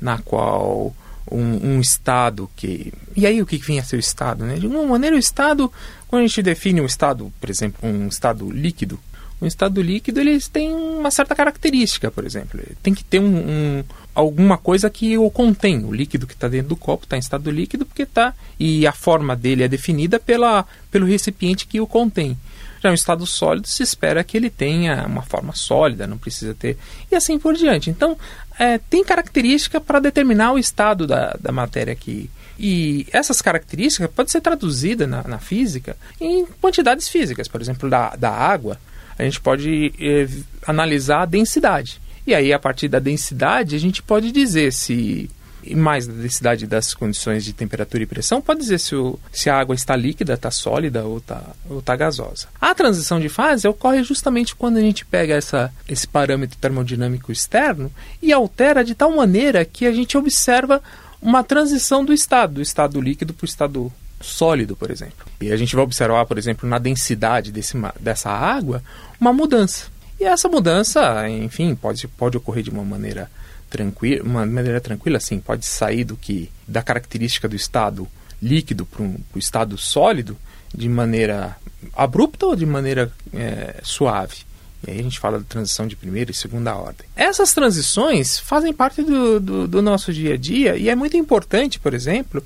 [0.01, 0.95] na qual
[1.31, 2.93] um, um, estado que.
[3.17, 4.45] E aí o que vem a ser o estado?
[4.45, 4.57] Né?
[4.57, 5.73] De alguma maneira, o estado,
[6.07, 8.99] quando a gente define um estado, por exemplo, um estado líquido,
[9.41, 12.61] um estado líquido ele tem uma certa característica, por exemplo.
[12.61, 15.85] Ele tem que ter um, um, alguma coisa que o contém.
[15.85, 18.35] O líquido que está dentro do copo está em estado líquido porque está.
[18.59, 22.37] E a forma dele é definida pela, pelo recipiente que o contém.
[22.83, 26.77] Já um estado sólido se espera que ele tenha uma forma sólida, não precisa ter.
[27.11, 27.91] E assim por diante.
[27.91, 28.17] Então,
[28.59, 32.29] é, tem característica para determinar o estado da, da matéria aqui.
[32.59, 37.47] E essas características podem ser traduzidas na, na física em quantidades físicas.
[37.47, 38.79] Por exemplo, da, da água,
[39.17, 40.29] a gente pode eh,
[40.67, 42.01] analisar a densidade.
[42.27, 45.31] E aí, a partir da densidade, a gente pode dizer se
[45.63, 49.51] e mais da densidade das condições de temperatura e pressão, pode dizer se, o, se
[49.51, 52.49] a água está líquida, está sólida ou está ou tá gasosa.
[52.61, 57.93] A transição de fase ocorre justamente quando a gente pega essa, esse parâmetro termodinâmico externo
[58.23, 60.83] e altera de tal maneira que a gente observa
[61.21, 65.27] uma transição do estado, do estado líquido para o estado sólido, por exemplo.
[65.41, 68.83] E a gente vai observar, por exemplo, na densidade desse, dessa água,
[69.21, 69.87] uma mudança.
[70.21, 73.31] E essa mudança, enfim, pode, pode ocorrer de uma maneira
[73.69, 78.09] tranquila, uma maneira tranquila, assim, pode sair do que da característica do estado
[78.41, 80.37] líquido para o estado sólido
[80.75, 81.57] de maneira
[81.95, 84.49] abrupta ou de maneira é, suave.
[84.87, 87.07] E aí a gente fala da transição de primeira e segunda ordem.
[87.17, 91.81] Essas transições fazem parte do, do, do nosso dia a dia e é muito importante,
[91.81, 92.43] por exemplo,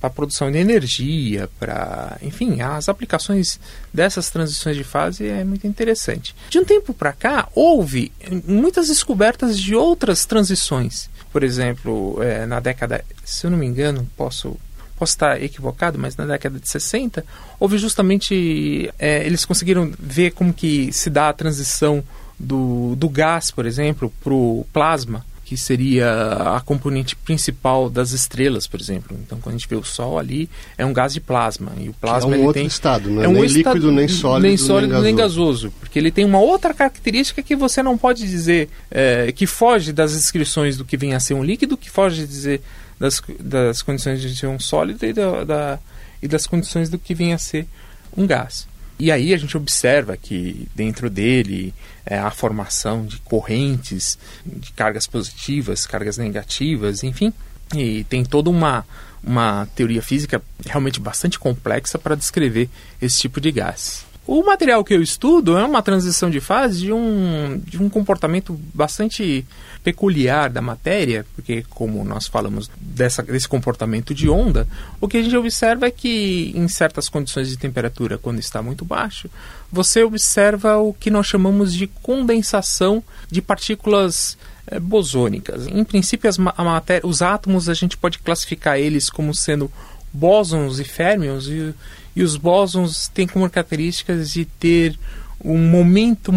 [0.00, 3.58] para produção de energia, para, enfim, as aplicações
[3.92, 6.34] dessas transições de fase é muito interessante.
[6.48, 8.12] De um tempo para cá, houve
[8.46, 11.10] muitas descobertas de outras transições.
[11.32, 14.56] Por exemplo, é, na década, se eu não me engano, posso
[14.98, 17.24] posso estar equivocado, mas na década de 60
[17.60, 22.02] houve justamente é, eles conseguiram ver como que se dá a transição
[22.36, 28.66] do, do gás, por exemplo, para o plasma que seria a componente principal das estrelas,
[28.66, 29.16] por exemplo.
[29.24, 31.72] Então, quando a gente vê o Sol ali, é um gás de plasma.
[31.78, 33.90] E o plasma é um outro tem, estado, não é, é um nem líquido, estado,
[33.90, 35.04] nem sólido, nem, sólido nem, gasoso.
[35.04, 35.72] nem, gasoso.
[35.80, 40.12] Porque ele tem uma outra característica que você não pode dizer, é, que foge das
[40.12, 42.60] descrições do que vem a ser um líquido, que foge de dizer
[43.00, 45.78] das, das condições de ser um sólido e, da, da,
[46.22, 47.66] e das condições do que vem a ser
[48.14, 48.68] um gás.
[48.98, 51.72] E aí a gente observa que dentro dele
[52.04, 57.32] é, a formação de correntes, de cargas positivas, cargas negativas, enfim,
[57.74, 58.84] e tem toda uma,
[59.22, 62.68] uma teoria física realmente bastante complexa para descrever
[63.00, 64.07] esse tipo de gás.
[64.28, 68.52] O material que eu estudo é uma transição de fase de um, de um comportamento
[68.74, 69.42] bastante
[69.82, 74.68] peculiar da matéria, porque como nós falamos dessa, desse comportamento de onda,
[75.00, 78.84] o que a gente observa é que em certas condições de temperatura, quando está muito
[78.84, 79.30] baixo,
[79.72, 84.36] você observa o que nós chamamos de condensação de partículas
[84.66, 85.66] é, bosônicas.
[85.66, 89.72] Em princípio, as, a matéria, os átomos a gente pode classificar eles como sendo
[90.12, 91.74] bósons e férmions e,
[92.18, 94.98] e os bósons têm como características de ter
[95.40, 96.32] um momento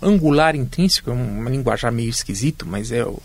[0.00, 3.20] angular intrínseco, é uma linguagem meio esquisito, mas é o,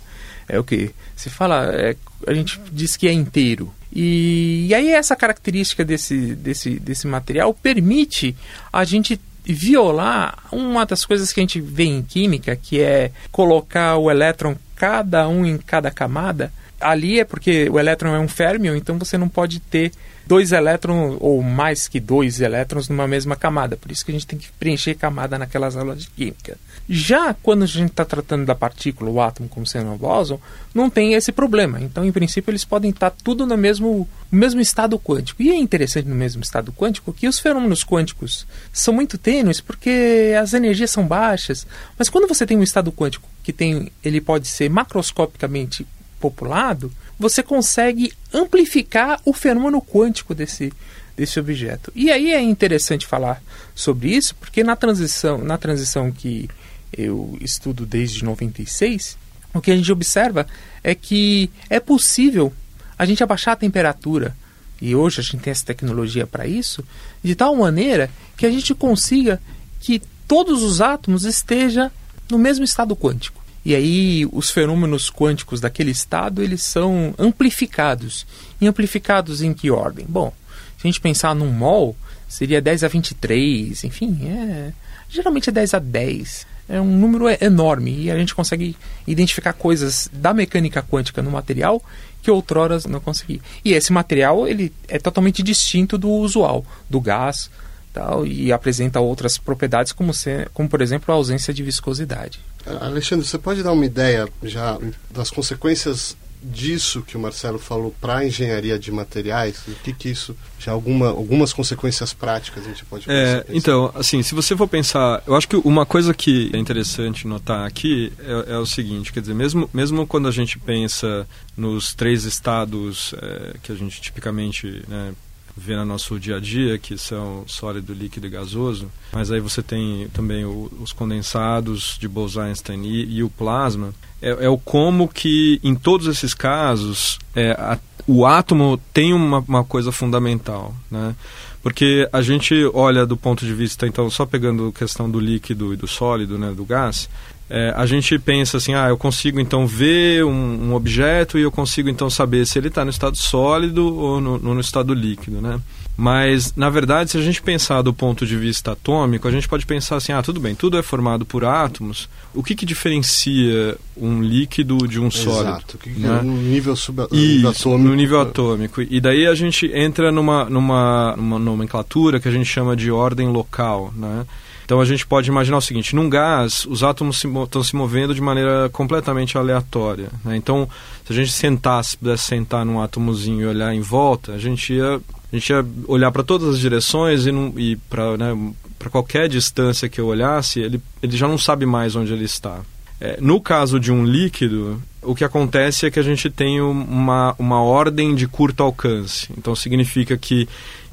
[0.48, 1.96] é o que se fala, é,
[2.26, 3.72] a gente diz que é inteiro.
[3.94, 8.36] E, e aí essa característica desse, desse, desse material permite
[8.74, 13.98] a gente violar uma das coisas que a gente vê em química, que é colocar
[13.98, 16.52] o elétron cada um em cada camada.
[16.82, 19.92] Ali é porque o elétron é um férmio, então você não pode ter
[20.30, 23.76] dois elétrons ou mais que dois elétrons numa mesma camada.
[23.76, 26.56] Por isso que a gente tem que preencher camada naquelas aulas de química.
[26.88, 30.40] Já quando a gente está tratando da partícula, o átomo como sendo um bóson,
[30.72, 31.82] não tem esse problema.
[31.82, 35.42] Então, em princípio, eles podem estar tudo no mesmo, no mesmo estado quântico.
[35.42, 40.36] E é interessante no mesmo estado quântico que os fenômenos quânticos são muito tênues porque
[40.40, 41.66] as energias são baixas.
[41.98, 45.88] Mas quando você tem um estado quântico que tem, ele pode ser macroscopicamente
[46.20, 50.72] populado, você consegue amplificar o fenômeno quântico desse,
[51.16, 51.92] desse objeto.
[51.96, 53.42] E aí é interessante falar
[53.76, 56.50] sobre isso, porque na transição, na transição que
[56.98, 59.18] eu estudo desde 96,
[59.54, 60.48] o que a gente observa
[60.84, 62.54] é que é possível
[62.98, 64.36] a gente abaixar a temperatura,
[64.82, 66.84] e hoje a gente tem essa tecnologia para isso,
[67.24, 69.42] de tal maneira que a gente consiga
[69.80, 71.92] que todos os átomos estejam
[72.30, 73.39] no mesmo estado quântico.
[73.66, 78.26] E aí os fenômenos quânticos daquele estado eles são amplificados.
[78.60, 80.06] E amplificados em que ordem?
[80.08, 80.34] Bom,
[80.78, 81.96] se a gente pensar num mol,
[82.28, 84.72] seria 10 a 23, enfim, é,
[85.10, 86.48] geralmente é 10 a 10.
[86.70, 91.82] É um número enorme e a gente consegue identificar coisas da mecânica quântica no material
[92.22, 93.40] que outroras não conseguia.
[93.66, 97.50] E esse material ele é totalmente distinto do usual, do gás,
[97.94, 102.40] tal, e apresenta outras propriedades como, ser, como por exemplo a ausência de viscosidade.
[102.66, 104.78] Alexandre, você pode dar uma ideia já
[105.12, 109.62] das consequências disso que o Marcelo falou para a engenharia de materiais?
[109.68, 114.24] O que que isso, já alguma, algumas consequências práticas a gente pode é, Então, assim,
[114.24, 118.54] se você for pensar, eu acho que uma coisa que é interessante notar aqui é,
[118.54, 123.56] é o seguinte, quer dizer, mesmo, mesmo quando a gente pensa nos três estados é,
[123.62, 125.14] que a gente tipicamente né,
[125.60, 129.62] vê no nosso dia a dia, que são sólido, líquido e gasoso, mas aí você
[129.62, 135.08] tem também o, os condensados de Bose-Einstein e, e, o plasma, é, é, o como
[135.08, 141.16] que em todos esses casos é, a, o átomo tem uma, uma coisa fundamental, né?
[141.62, 145.74] Porque a gente olha do ponto de vista, então, só pegando a questão do líquido
[145.74, 147.10] e do sólido, né, do gás,
[147.50, 151.52] é, a gente pensa assim, ah, eu consigo então ver um, um objeto e eu
[151.52, 155.60] consigo então saber se ele está no estado sólido ou no, no, estado líquido, né?
[155.98, 159.66] Mas, na verdade, se a gente pensar do ponto de vista atômico, a gente pode
[159.66, 162.08] pensar assim, ah, tudo bem, tudo é formado por átomos.
[162.34, 165.58] O que, que diferencia um líquido de um sólido?
[165.58, 166.22] Exato, que né?
[166.24, 167.90] no nível, sub nível atômico.
[167.90, 168.82] no nível atômico.
[168.82, 173.28] E daí a gente entra numa, numa, numa nomenclatura que a gente chama de ordem
[173.28, 174.26] local, né?
[174.70, 178.14] Então a gente pode imaginar o seguinte: num gás, os átomos se, estão se movendo
[178.14, 180.10] de maneira completamente aleatória.
[180.24, 180.38] Né?
[180.38, 180.70] Então,
[181.04, 184.98] se a gente sentasse, pudesse sentar num átomozinho e olhar em volta, a gente ia,
[184.98, 188.54] a gente ia olhar para todas as direções e, e para né,
[188.92, 192.60] qualquer distância que eu olhasse, ele, ele já não sabe mais onde ele está.
[193.02, 197.34] É, no caso de um líquido, o que acontece é que a gente tem uma,
[197.40, 199.30] uma ordem de curto alcance.
[199.36, 200.48] Então significa que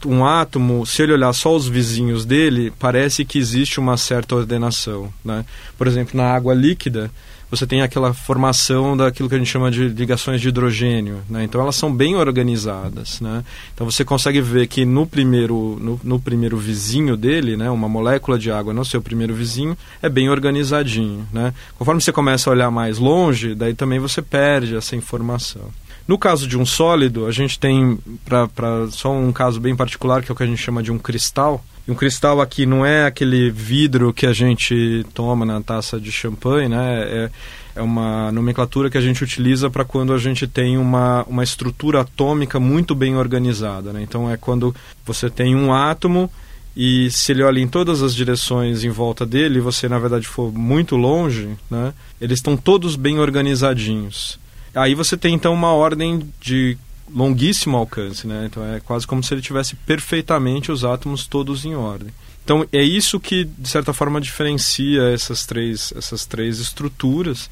[0.07, 5.13] um átomo, se ele olhar só os vizinhos dele, parece que existe uma certa ordenação.
[5.25, 5.45] Né?
[5.77, 7.11] Por exemplo, na água líquida,
[7.51, 11.23] você tem aquela formação daquilo que a gente chama de ligações de hidrogênio.
[11.29, 11.45] Né?
[11.45, 13.21] Então elas são bem organizadas.
[13.21, 13.45] Né?
[13.75, 17.71] Então você consegue ver que no primeiro, no, no, primeiro vizinho dele, né?
[17.71, 21.27] uma molécula de água no seu primeiro vizinho, é bem organizadinho.
[21.33, 21.55] Né?
[21.79, 25.71] Conforme você começa a olhar mais longe, daí também você perde essa informação.
[26.07, 30.31] No caso de um sólido, a gente tem para só um caso bem particular, que
[30.31, 31.65] é o que a gente chama de um cristal.
[31.87, 36.13] E um cristal aqui não é aquele vidro que a gente toma na taça de
[36.13, 37.03] champanhe, né?
[37.03, 37.31] É,
[37.77, 42.01] é uma nomenclatura que a gente utiliza para quando a gente tem uma, uma estrutura
[42.01, 43.93] atômica muito bem organizada.
[43.93, 44.03] Né?
[44.03, 46.31] Então é quando você tem um átomo
[46.75, 50.51] e se ele olha em todas as direções em volta dele, você na verdade for
[50.51, 51.93] muito longe, né?
[52.21, 54.39] eles estão todos bem organizadinhos.
[54.77, 56.77] Aí você tem então uma ordem de
[57.13, 58.47] longuíssimo alcance, né?
[58.47, 62.09] Então é quase como se ele tivesse perfeitamente os átomos todos em ordem.
[62.45, 67.51] Então é isso que de certa forma diferencia essas três, essas três estruturas.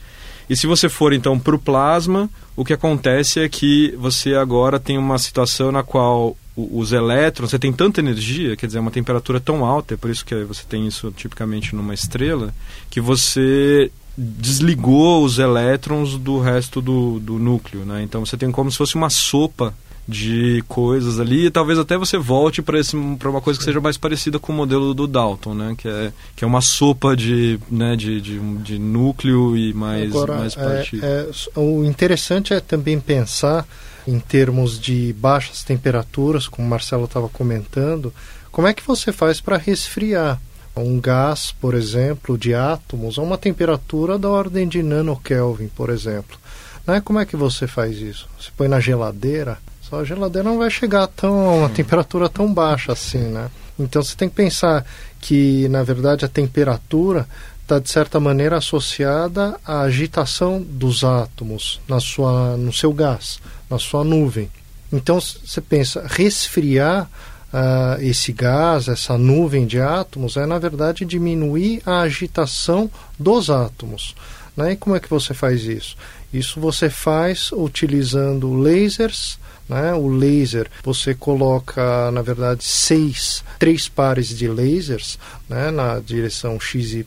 [0.49, 4.79] E se você for então para o plasma, o que acontece é que você agora
[4.79, 9.41] tem uma situação na qual os elétrons, você tem tanta energia, quer dizer, uma temperatura
[9.41, 12.55] tão alta, é por isso que você tem isso tipicamente numa estrela,
[12.89, 18.03] que você desligou os elétrons do resto do, do núcleo, né?
[18.03, 19.75] Então você tem como se fosse uma sopa
[20.07, 24.39] de coisas ali e talvez até você volte para uma coisa que seja mais parecida
[24.39, 25.75] com o modelo do Dalton, né?
[25.77, 30.39] Que é, que é uma sopa de, né, de, de, de núcleo e mais, Agora,
[30.39, 31.05] mais partido.
[31.05, 33.67] É, é, o interessante é também pensar
[34.07, 38.13] em termos de baixas temperaturas, como o Marcelo estava comentando,
[38.53, 40.39] como é que você faz para resfriar?
[40.81, 46.39] Um gás, por exemplo, de átomos a uma temperatura da ordem de nanokelvin, por exemplo.
[46.87, 47.01] Né?
[47.01, 48.29] Como é que você faz isso?
[48.39, 49.59] Você põe na geladeira?
[49.83, 53.51] Só a geladeira não vai chegar a tão, uma temperatura tão baixa assim, né?
[53.79, 54.85] Então você tem que pensar
[55.21, 57.27] que, na verdade, a temperatura
[57.63, 63.79] está, de certa maneira, associada à agitação dos átomos na sua, no seu gás, na
[63.79, 64.51] sua nuvem.
[64.93, 67.11] Então você pensa, resfriar
[67.55, 74.15] uh, esse gás, essa nuvem de átomos, é, na verdade, diminuir a agitação dos átomos.
[74.57, 74.73] Né?
[74.73, 75.97] E como é que você faz isso?
[76.33, 79.39] Isso você faz utilizando lasers
[79.69, 79.95] né?
[79.95, 85.71] O laser, você coloca, na verdade, seis, três pares de lasers né?
[85.71, 87.05] na direção XYZ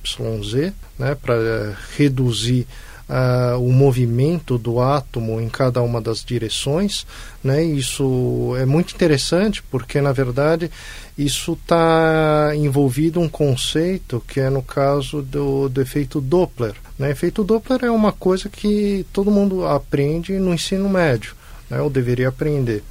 [0.97, 1.15] né?
[1.21, 2.67] para eh, reduzir
[3.09, 7.05] uh, o movimento do átomo em cada uma das direções.
[7.43, 7.63] Né?
[7.63, 10.69] Isso é muito interessante porque, na verdade,
[11.17, 16.75] isso está envolvido um conceito que é no caso do, do efeito Doppler.
[16.97, 17.11] Né?
[17.11, 21.35] Efeito Doppler é uma coisa que todo mundo aprende no ensino médio
[21.69, 22.83] né, ou deveria aprender.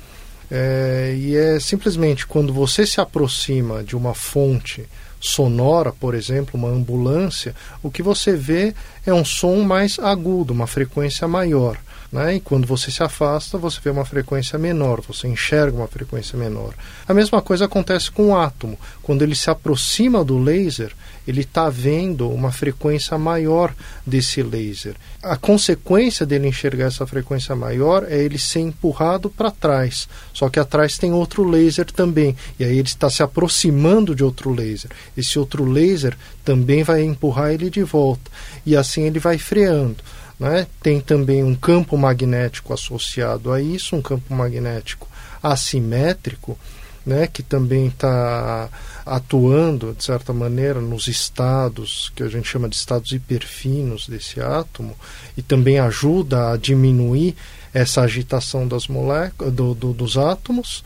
[0.49, 4.87] É, e é simplesmente quando você se aproxima de uma fonte
[5.21, 10.67] sonora, por exemplo, uma ambulância, o que você vê é um som mais agudo, uma
[10.67, 11.77] frequência maior.
[12.17, 12.37] Né?
[12.37, 16.73] E quando você se afasta, você vê uma frequência menor, você enxerga uma frequência menor.
[17.07, 18.79] A mesma coisa acontece com o átomo.
[19.03, 20.95] Quando ele se aproxima do laser,
[21.29, 23.75] ele está vendo uma frequência maior
[24.07, 24.95] desse laser.
[25.23, 30.09] A consequência dele enxergar essa frequência maior é ele ser empurrado para trás.
[30.33, 32.35] Só que atrás tem outro laser também.
[32.59, 34.91] E aí ele está se aproximando de outro laser.
[35.15, 38.31] Esse outro laser também vai empurrar ele de volta.
[38.65, 39.97] E assim ele vai freando.
[40.39, 40.67] Né?
[40.83, 45.09] Tem também um campo magnético associado a isso, um campo magnético
[45.43, 46.59] assimétrico,
[47.05, 47.27] né?
[47.27, 48.69] que também está
[49.05, 54.97] atuando, de certa maneira, nos estados que a gente chama de estados hiperfinos desse átomo,
[55.37, 57.37] e também ajuda a diminuir
[57.73, 60.83] essa agitação das moléculas, do, do, dos átomos.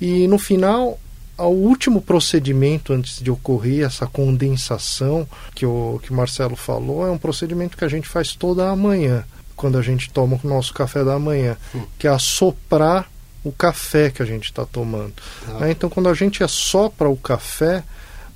[0.00, 0.98] E no final,
[1.36, 7.10] ao último procedimento antes de ocorrer essa condensação que o, que o Marcelo falou é
[7.10, 9.24] um procedimento que a gente faz toda a manhã,
[9.56, 11.82] quando a gente toma o nosso café da manhã, hum.
[11.98, 13.08] que é assoprar
[13.42, 15.12] o café que a gente está tomando.
[15.60, 15.70] Ah.
[15.70, 17.84] Então, quando a gente assopra o café,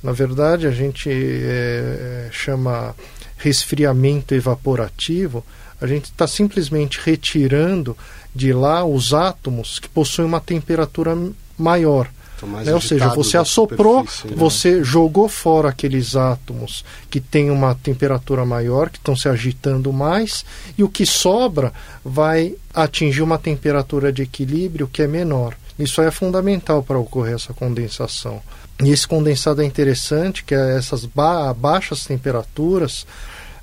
[0.03, 2.94] na verdade a gente é, chama
[3.38, 5.44] resfriamento evaporativo,
[5.80, 7.96] a gente está simplesmente retirando
[8.34, 11.16] de lá os átomos que possuem uma temperatura
[11.57, 12.09] maior.
[12.47, 12.74] Né?
[12.74, 14.34] Ou seja, você assoprou, né?
[14.36, 20.45] você jogou fora aqueles átomos que têm uma temperatura maior, que estão se agitando mais,
[20.76, 21.72] e o que sobra
[22.05, 25.55] vai atingir uma temperatura de equilíbrio que é menor.
[25.78, 28.43] Isso é fundamental para ocorrer essa condensação.
[28.82, 33.07] E esse condensado é interessante, que é essas ba baixas temperaturas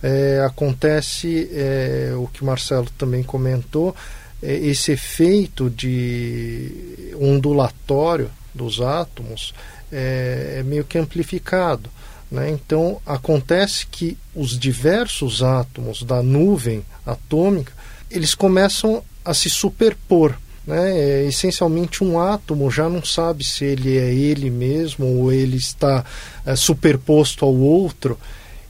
[0.04, 3.96] é, acontece é, o que o Marcelo também comentou,
[4.42, 9.54] é, esse efeito de ondulatório dos átomos
[9.92, 11.90] é, é meio que amplificado.
[12.32, 12.50] Né?
[12.50, 17.74] Então, acontece que os diversos átomos da nuvem atômica
[18.10, 20.36] eles começam a se superpor.
[20.66, 20.98] Né?
[20.98, 26.04] É, essencialmente, um átomo já não sabe se ele é ele mesmo ou ele está
[26.46, 28.18] é, superposto ao outro.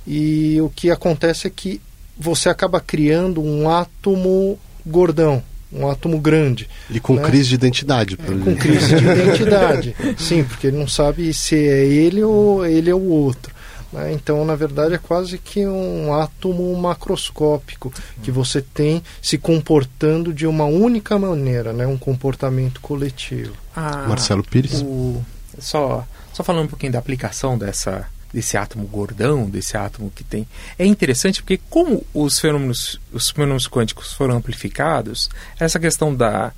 [0.06, 1.82] E o que acontece é que
[2.18, 6.70] você acaba criando um átomo gordão, um átomo grande.
[6.90, 7.24] E com né?
[7.24, 8.18] crise de identidade.
[8.22, 12.90] É, com crise de identidade, sim, porque ele não sabe se é ele ou ele
[12.90, 13.54] é o outro.
[13.92, 14.14] Né?
[14.14, 20.46] Então, na verdade, é quase que um átomo macroscópico que você tem se comportando de
[20.46, 21.88] uma única maneira, né?
[21.88, 23.54] um comportamento coletivo.
[23.76, 24.82] Ah, Marcelo Pires.
[24.82, 25.24] O...
[25.58, 28.06] Só, só falando um pouquinho da aplicação dessa
[28.36, 30.46] desse átomo gordão, desse átomo que tem.
[30.78, 36.52] É interessante porque como os fenômenos, os fenômenos quânticos foram amplificados, essa questão da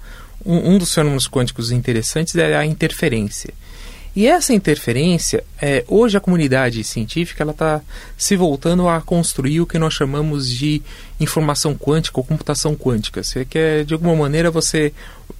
[0.44, 3.54] um, um dos fenômenos quânticos interessantes é a interferência.
[4.16, 7.80] E essa interferência, é, hoje a comunidade científica ela está
[8.18, 10.82] se voltando a construir o que nós chamamos de
[11.20, 13.24] informação quântica ou computação quântica.
[13.24, 14.92] Você quer, de alguma maneira, você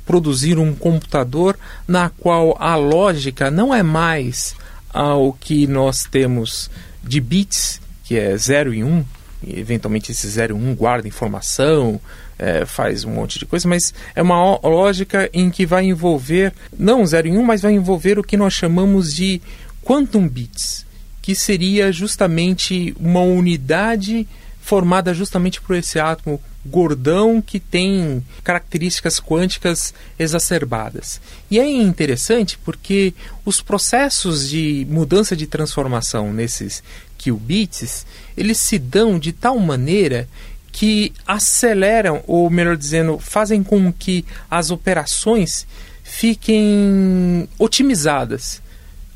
[0.06, 1.58] produzir um computador
[1.88, 4.56] na qual a lógica não é mais
[4.98, 6.72] ao que nós temos
[7.04, 9.06] de bits, que é 0 e 1, um,
[9.48, 12.02] eventualmente esse 0 e 1 um guarda informação,
[12.40, 17.06] é, faz um monte de coisa, mas é uma lógica em que vai envolver, não
[17.06, 19.40] 0 e 1, um, mas vai envolver o que nós chamamos de
[19.84, 20.84] quantum bits,
[21.22, 24.28] que seria justamente uma unidade
[24.60, 31.20] formada justamente por esse átomo gordão que tem características quânticas exacerbadas.
[31.50, 33.14] E é interessante porque
[33.46, 36.84] os processos de mudança de transformação nesses
[37.18, 38.06] qubits,
[38.36, 40.28] eles se dão de tal maneira
[40.72, 45.66] que aceleram, ou melhor dizendo, fazem com que as operações
[46.04, 48.62] fiquem otimizadas.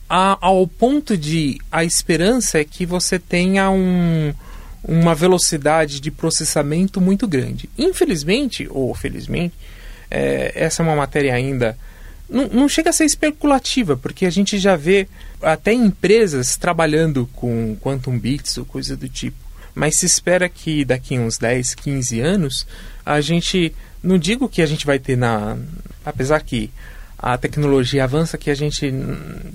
[0.09, 4.33] A, ao ponto de a esperança é que você tenha um,
[4.83, 7.69] uma velocidade de processamento muito grande.
[7.77, 9.53] Infelizmente, ou felizmente,
[10.09, 11.77] é, essa é uma matéria ainda.
[12.29, 15.07] Não, não chega a ser especulativa, porque a gente já vê
[15.41, 21.17] até empresas trabalhando com quantum bits ou coisa do tipo mas se espera que daqui
[21.17, 22.67] uns 10, 15 anos
[23.05, 23.73] a gente
[24.03, 25.57] não digo que a gente vai ter na
[26.05, 26.69] apesar que
[27.21, 28.91] a tecnologia avança que a gente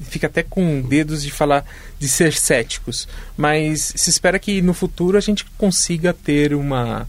[0.02, 1.64] fica até com dedos de falar
[1.98, 7.08] de ser céticos, mas se espera que no futuro a gente consiga ter uma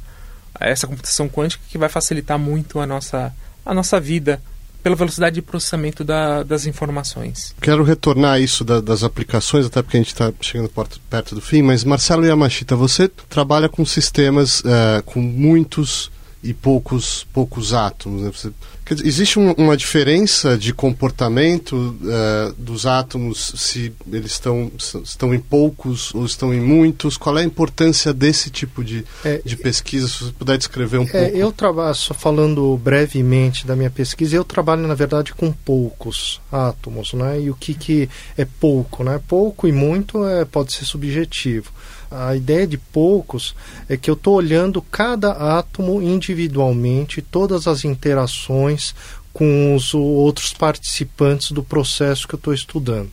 [0.60, 3.32] essa computação quântica que vai facilitar muito a nossa
[3.64, 4.42] a nossa vida
[4.82, 7.54] pela velocidade de processamento da, das informações.
[7.62, 10.72] Quero retornar a isso da, das aplicações, até porque a gente está chegando
[11.10, 16.10] perto, do fim, mas Marcelo Yamashita, você trabalha com sistemas uh, com muitos
[16.48, 18.22] e poucos, poucos átomos.
[18.22, 18.32] Né?
[18.32, 18.52] Você
[18.96, 24.72] Dizer, existe um, uma diferença de comportamento uh, dos átomos se eles estão,
[25.04, 27.18] estão em poucos ou estão em muitos?
[27.18, 30.08] Qual é a importância desse tipo de, é, de pesquisa?
[30.08, 31.38] Se você puder descrever um é, pouco.
[31.38, 37.14] Eu trabalho, só falando brevemente da minha pesquisa, eu trabalho, na verdade, com poucos átomos.
[37.14, 37.42] Né?
[37.42, 39.04] E o que, que é pouco?
[39.04, 39.20] Né?
[39.28, 41.72] Pouco e muito é, pode ser subjetivo.
[42.10, 43.56] A ideia de poucos
[43.90, 48.96] é que eu estou olhando cada átomo individualmente, todas as interações
[49.34, 53.12] com os outros participantes do processo que eu estou estudando.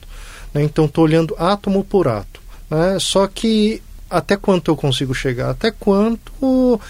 [0.55, 0.63] Né?
[0.63, 2.45] Então, estou olhando átomo por átomo.
[2.71, 2.99] Né?
[2.99, 6.81] Só que até quanto eu consigo chegar, até quanto uh,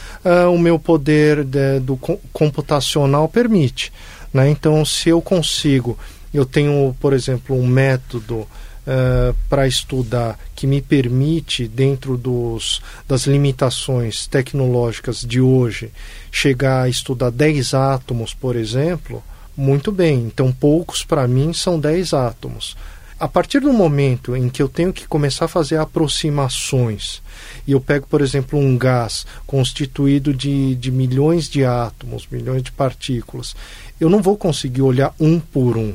[0.53, 1.97] o meu poder de, do
[2.33, 3.93] computacional permite.
[4.33, 4.51] Né?
[4.51, 5.99] Então, se eu consigo,
[6.33, 8.47] eu tenho, por exemplo, um método
[8.87, 15.91] uh, para estudar que me permite, dentro dos, das limitações tecnológicas de hoje,
[16.31, 19.23] chegar a estudar 10 átomos, por exemplo,
[19.57, 20.21] muito bem.
[20.21, 22.77] Então, poucos para mim são 10 átomos.
[23.19, 27.23] A partir do momento em que eu tenho que começar a fazer aproximações,
[27.67, 32.73] e eu pego, por exemplo, um gás constituído de, de milhões de átomos, milhões de
[32.73, 33.55] partículas,
[34.01, 35.95] eu não vou conseguir olhar um por um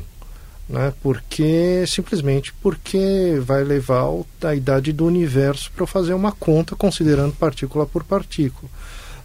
[0.70, 0.94] né?
[1.02, 4.06] Porque simplesmente porque vai levar
[4.42, 8.70] a idade do universo para fazer uma conta considerando partícula por partícula.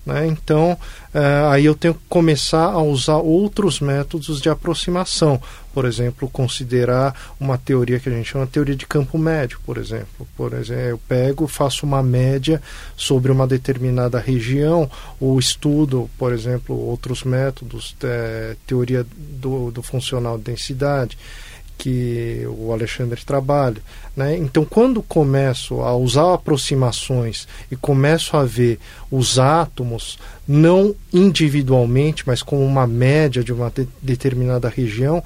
[0.05, 0.27] Né?
[0.27, 0.77] Então,
[1.13, 5.41] é, aí eu tenho que começar a usar outros métodos de aproximação.
[5.73, 9.77] Por exemplo, considerar uma teoria que a gente chama de teoria de campo médio, por
[9.77, 10.27] exemplo.
[10.37, 12.61] Por exemplo, eu pego, faço uma média
[12.95, 14.89] sobre uma determinada região,
[15.19, 21.17] ou estudo, por exemplo, outros métodos, é, teoria do, do funcional de densidade
[21.77, 23.81] que o Alexandre trabalha.
[24.15, 24.37] Né?
[24.37, 28.79] Então, quando começo a usar aproximações e começo a ver
[29.11, 30.17] os átomos
[30.47, 35.23] não individualmente, mas como uma média de uma de determinada região,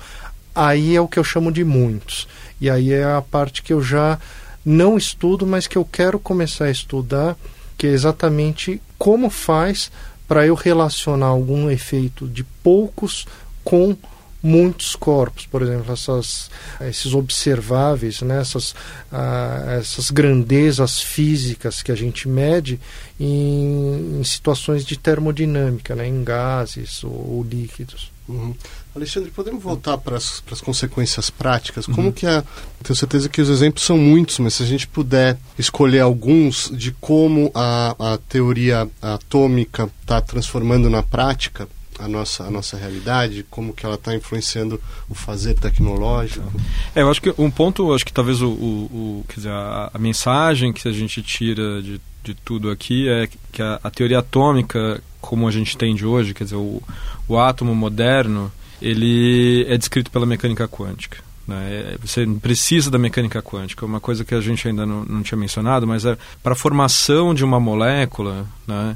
[0.55, 2.27] aí é o que eu chamo de muitos.
[2.59, 4.19] E aí é a parte que eu já
[4.65, 7.37] não estudo, mas que eu quero começar a estudar,
[7.77, 9.91] que é exatamente como faz
[10.27, 13.25] para eu relacionar algum efeito de poucos
[13.63, 13.95] com
[14.41, 16.49] muitos corpos, por exemplo, essas,
[16.81, 18.73] esses observáveis, né, essas,
[19.11, 22.79] ah, essas grandezas físicas que a gente mede
[23.19, 28.11] em, em situações de termodinâmica, né, em gases ou, ou líquidos.
[28.29, 28.53] Uhum.
[28.95, 31.85] Alexandre, podemos voltar para as, para as consequências práticas?
[31.87, 32.11] Como uhum.
[32.11, 32.43] que a.
[32.83, 36.91] Tenho certeza que os exemplos são muitos, mas se a gente puder escolher alguns de
[36.93, 41.67] como a, a teoria atômica está transformando na prática,
[41.99, 46.49] a nossa, a nossa realidade, como que ela está influenciando o fazer tecnológico.
[46.95, 49.91] É, eu acho que um ponto, acho que talvez o, o, o quer dizer, a,
[49.93, 54.19] a, mensagem que a gente tira de, de tudo aqui é que a, a teoria
[54.19, 56.81] atômica, como a gente tem de hoje, quer dizer, o,
[57.27, 61.17] o átomo moderno, ele é descrito pela mecânica quântica.
[61.45, 61.95] Né?
[62.01, 65.85] Você precisa da mecânica quântica, uma coisa que a gente ainda não, não tinha mencionado,
[65.85, 68.95] mas é para a formação de uma molécula, né?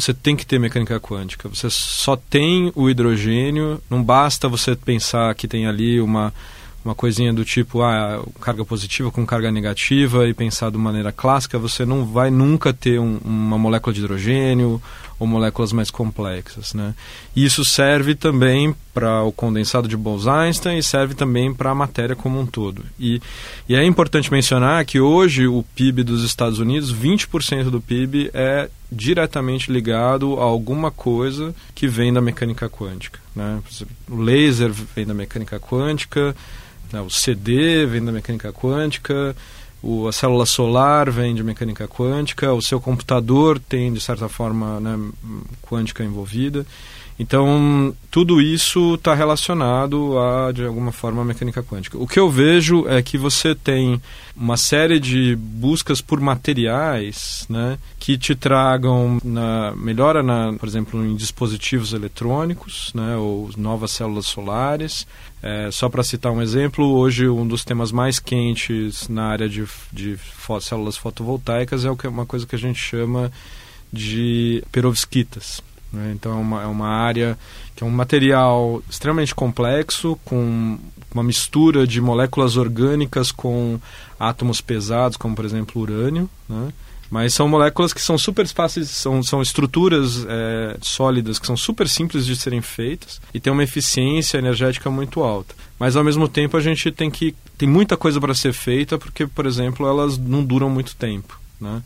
[0.00, 1.48] Você tem que ter mecânica quântica.
[1.48, 6.32] Você só tem o hidrogênio, não basta você pensar que tem ali uma,
[6.84, 11.58] uma coisinha do tipo ah, carga positiva com carga negativa e pensar de maneira clássica,
[11.58, 14.80] você não vai nunca ter um, uma molécula de hidrogênio
[15.20, 16.72] ou moléculas mais complexas.
[16.72, 16.94] Né?
[17.36, 22.40] Isso serve também para o condensado de Bose-Einstein e serve também para a matéria como
[22.40, 22.82] um todo.
[22.98, 23.20] E,
[23.68, 28.70] e é importante mencionar que hoje o PIB dos Estados Unidos, 20% do PIB é
[28.90, 33.20] diretamente ligado a alguma coisa que vem da mecânica quântica.
[33.36, 33.60] Né?
[34.08, 36.34] O laser vem da mecânica quântica,
[36.90, 37.00] né?
[37.02, 39.36] o CD vem da mecânica quântica,
[39.82, 44.78] o, a célula solar vem de mecânica quântica, o seu computador tem, de certa forma,
[44.80, 44.98] né,
[45.62, 46.66] quântica envolvida.
[47.20, 51.98] Então, tudo isso está relacionado a, de alguma forma, a mecânica quântica.
[51.98, 54.00] O que eu vejo é que você tem
[54.34, 61.04] uma série de buscas por materiais né, que te tragam na, melhora, na, por exemplo,
[61.04, 65.06] em dispositivos eletrônicos né, ou novas células solares.
[65.42, 69.66] É, só para citar um exemplo, hoje um dos temas mais quentes na área de,
[69.92, 70.18] de
[70.62, 73.30] células fotovoltaicas é uma coisa que a gente chama
[73.92, 75.62] de perovskitas.
[75.92, 76.12] Né?
[76.14, 77.38] Então é uma, é uma área
[77.74, 80.78] que é um material extremamente complexo, com
[81.12, 83.80] uma mistura de moléculas orgânicas com
[84.18, 86.28] átomos pesados, como por exemplo urânio.
[86.48, 86.72] Né?
[87.10, 91.88] Mas são moléculas que são super fáceis, são, são estruturas é, sólidas que são super
[91.88, 95.52] simples de serem feitas e tem uma eficiência energética muito alta.
[95.76, 99.26] Mas ao mesmo tempo a gente tem que tem muita coisa para ser feita porque,
[99.26, 101.82] por exemplo, elas não duram muito tempo, né?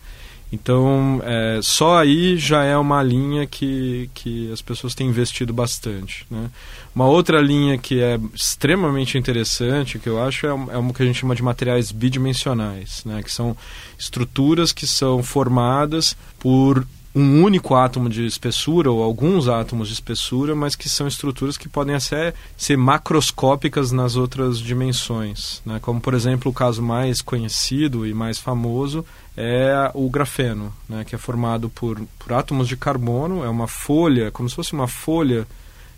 [0.55, 6.25] Então, é, só aí já é uma linha que, que as pessoas têm investido bastante.
[6.31, 6.49] Né?
[6.95, 11.07] Uma outra linha que é extremamente interessante, que eu acho, é, é uma que a
[11.07, 13.21] gente chama de materiais bidimensionais, né?
[13.23, 13.57] que são
[13.99, 20.55] estruturas que são formadas por um único átomo de espessura ou alguns átomos de espessura,
[20.55, 25.79] mas que são estruturas que podem até ser macroscópicas nas outras dimensões, né?
[25.81, 29.05] como por exemplo o caso mais conhecido e mais famoso
[29.37, 34.31] é o grafeno, né, que é formado por, por átomos de carbono, é uma folha,
[34.31, 35.47] como se fosse uma folha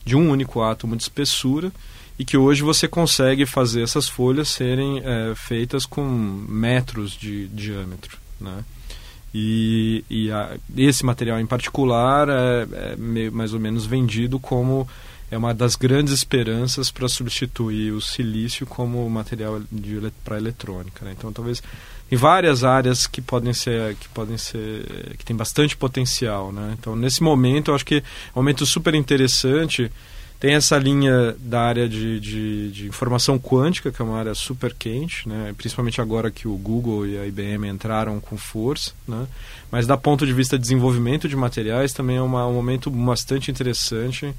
[0.04, 1.70] de um único átomo de espessura,
[2.18, 8.16] e que hoje você consegue fazer essas folhas serem é, feitas com metros de diâmetro.
[8.40, 8.64] Né?
[9.34, 14.88] E, e a, esse material em particular é, é meio, mais ou menos vendido como
[15.30, 19.60] é uma das grandes esperanças para substituir o silício como material
[20.24, 21.04] para eletrônica.
[21.04, 21.14] Né?
[21.16, 21.62] Então, talvez
[22.10, 26.76] em várias áreas que podem ser que podem ser que tem bastante potencial né?
[26.78, 28.02] Então nesse momento eu acho que é
[28.34, 29.90] um momento super interessante.
[30.38, 34.74] Tem essa linha da área de, de, de, informação quântica que é uma área super
[34.74, 35.54] quente né?
[35.56, 39.26] Principalmente agora que o Google e a IBM entraram com força né?
[39.70, 43.50] Mas da ponto de vista de desenvolvimento de materiais também é uma, um momento bastante
[43.50, 44.32] interessante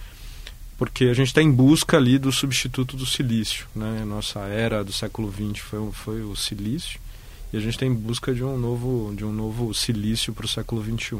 [0.77, 4.05] porque a gente está em busca ali do substituto do silício né?
[4.05, 6.99] Nossa era do século XX foi, foi o silício
[7.51, 10.49] e a gente está em busca de um novo, de um novo silício para o
[10.49, 11.17] século XXI.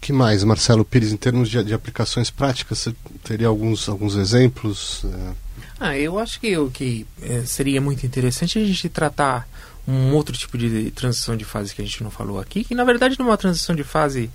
[0.00, 5.04] que mais, Marcelo Pires, em termos de, de aplicações práticas, você teria alguns, alguns exemplos?
[5.04, 5.32] É...
[5.78, 9.48] Ah, eu acho que o que é, seria muito interessante a gente tratar
[9.86, 12.84] um outro tipo de transição de fase que a gente não falou aqui, que na
[12.84, 14.30] verdade não é uma transição de fase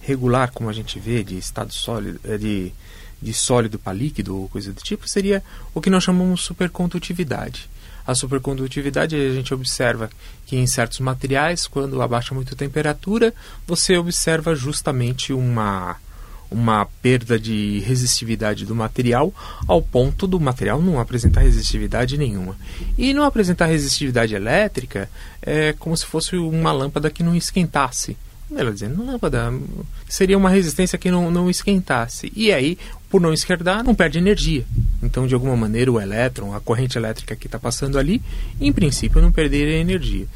[0.00, 2.72] regular, como a gente vê, de estado sólido, é, de,
[3.20, 5.42] de sólido para líquido ou coisa do tipo, seria
[5.74, 7.68] o que nós chamamos de supercondutividade.
[8.06, 10.10] A supercondutividade a gente observa
[10.46, 13.32] que em certos materiais, quando abaixa muito a temperatura,
[13.66, 15.96] você observa justamente uma
[16.52, 19.32] uma perda de resistividade do material
[19.66, 22.56] ao ponto do material não apresentar resistividade nenhuma.
[22.98, 25.08] E não apresentar resistividade elétrica
[25.40, 28.18] é como se fosse uma lâmpada que não esquentasse.
[28.56, 29.52] Ela dizendo, lâmpada
[30.08, 32.32] seria uma resistência que não, não esquentasse.
[32.34, 32.78] E aí,
[33.10, 34.64] por não esquentar, não perde energia.
[35.02, 38.22] Então, de alguma maneira, o elétron, a corrente elétrica que está passando ali,
[38.60, 40.26] em princípio, não perderia energia.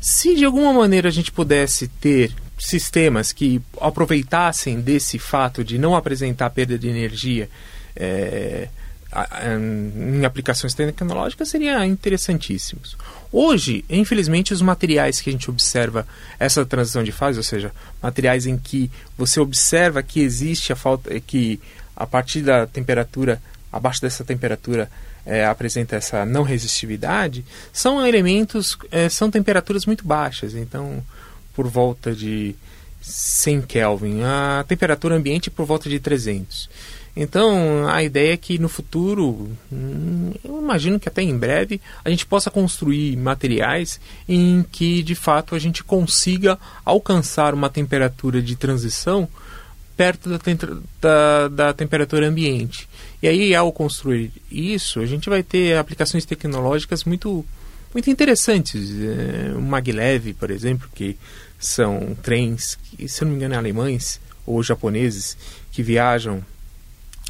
[0.00, 5.94] Se de alguma maneira a gente pudesse ter sistemas que aproveitassem desse fato de não
[5.94, 7.48] apresentar perda de energia
[7.94, 8.68] é,
[9.56, 12.96] em aplicações tecnológicas, seria interessantíssimos.
[13.38, 16.08] Hoje, infelizmente, os materiais que a gente observa
[16.38, 17.70] essa transição de fase, ou seja,
[18.02, 21.60] materiais em que você observa que existe a falta, que
[21.94, 23.38] a partir da temperatura,
[23.70, 24.90] abaixo dessa temperatura,
[25.26, 30.54] é, apresenta essa não resistividade, são elementos, é, são temperaturas muito baixas.
[30.54, 31.04] Então,
[31.52, 32.56] por volta de
[33.02, 36.70] 100 Kelvin, a temperatura ambiente por volta de 300.
[37.16, 42.10] Então, a ideia é que no futuro, hum, eu imagino que até em breve, a
[42.10, 43.98] gente possa construir materiais
[44.28, 49.26] em que, de fato, a gente consiga alcançar uma temperatura de transição
[49.96, 50.38] perto da,
[51.00, 52.86] da, da, temperatura ambiente.
[53.22, 57.46] E aí, ao construir isso, a gente vai ter aplicações tecnológicas muito,
[57.94, 58.90] muito interessantes.
[58.90, 61.16] É, o maglev, por exemplo, que
[61.58, 65.34] são trens, que, se não me engano, é alemães ou japoneses,
[65.72, 66.44] que viajam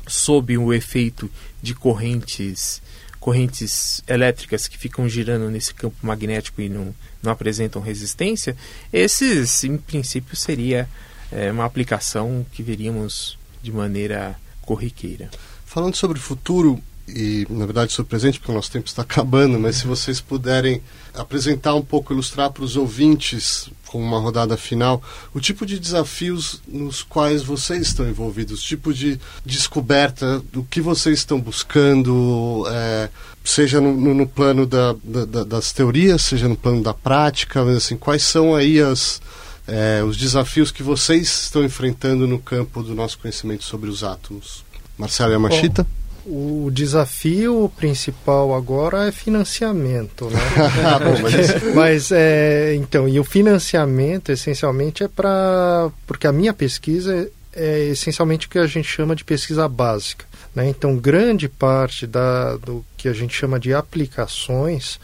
[0.07, 1.31] sob o efeito
[1.63, 2.83] de correntes
[3.27, 8.57] correntes elétricas que ficam girando nesse campo magnético e não, não apresentam resistência,
[8.93, 10.89] esses, em princípio, seria
[11.33, 15.29] é, uma aplicação que veríamos de maneira corriqueira.
[15.65, 19.59] Falando sobre o futuro, e na verdade o presente, porque o nosso tempo está acabando,
[19.59, 20.83] mas se vocês puderem
[21.15, 25.03] apresentar um pouco, ilustrar para os ouvintes, com uma rodada final,
[25.33, 30.81] o tipo de desafios nos quais vocês estão envolvidos, o tipo de descoberta do que
[30.81, 33.09] vocês estão buscando, é,
[33.45, 37.77] seja no, no, no plano da, da, das teorias, seja no plano da prática, mas
[37.77, 39.23] assim, quais são aí as,
[39.67, 44.65] é, os desafios que vocês estão enfrentando no campo do nosso conhecimento sobre os átomos?
[44.99, 45.85] Marcelo Yamashita?
[45.85, 46.06] Bom.
[46.29, 50.41] O desafio principal agora é financiamento, né?
[50.85, 51.75] Ah, bom, mas...
[51.75, 58.49] mas é, então, e o financiamento essencialmente é para porque a minha pesquisa é essencialmente
[58.49, 60.69] o que a gente chama de pesquisa básica, né?
[60.69, 64.99] Então, grande parte da do que a gente chama de aplicações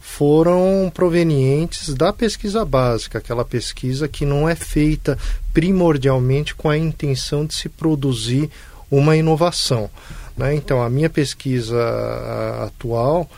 [0.00, 5.18] foram provenientes da pesquisa básica, aquela pesquisa que não é feita
[5.52, 8.50] primordialmente com a intenção de se produzir
[8.90, 9.90] uma inovação.
[10.38, 10.54] Né?
[10.54, 11.76] Então, a minha pesquisa
[12.64, 13.28] atual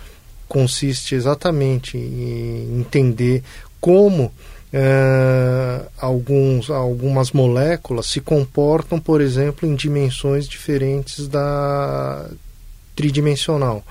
[0.46, 3.42] consiste exatamente em entender
[3.80, 4.30] como
[4.72, 12.30] Uh, alguns, algumas moléculas se comportam, por exemplo, em dimensões diferentes da
[12.94, 13.84] tridimensional.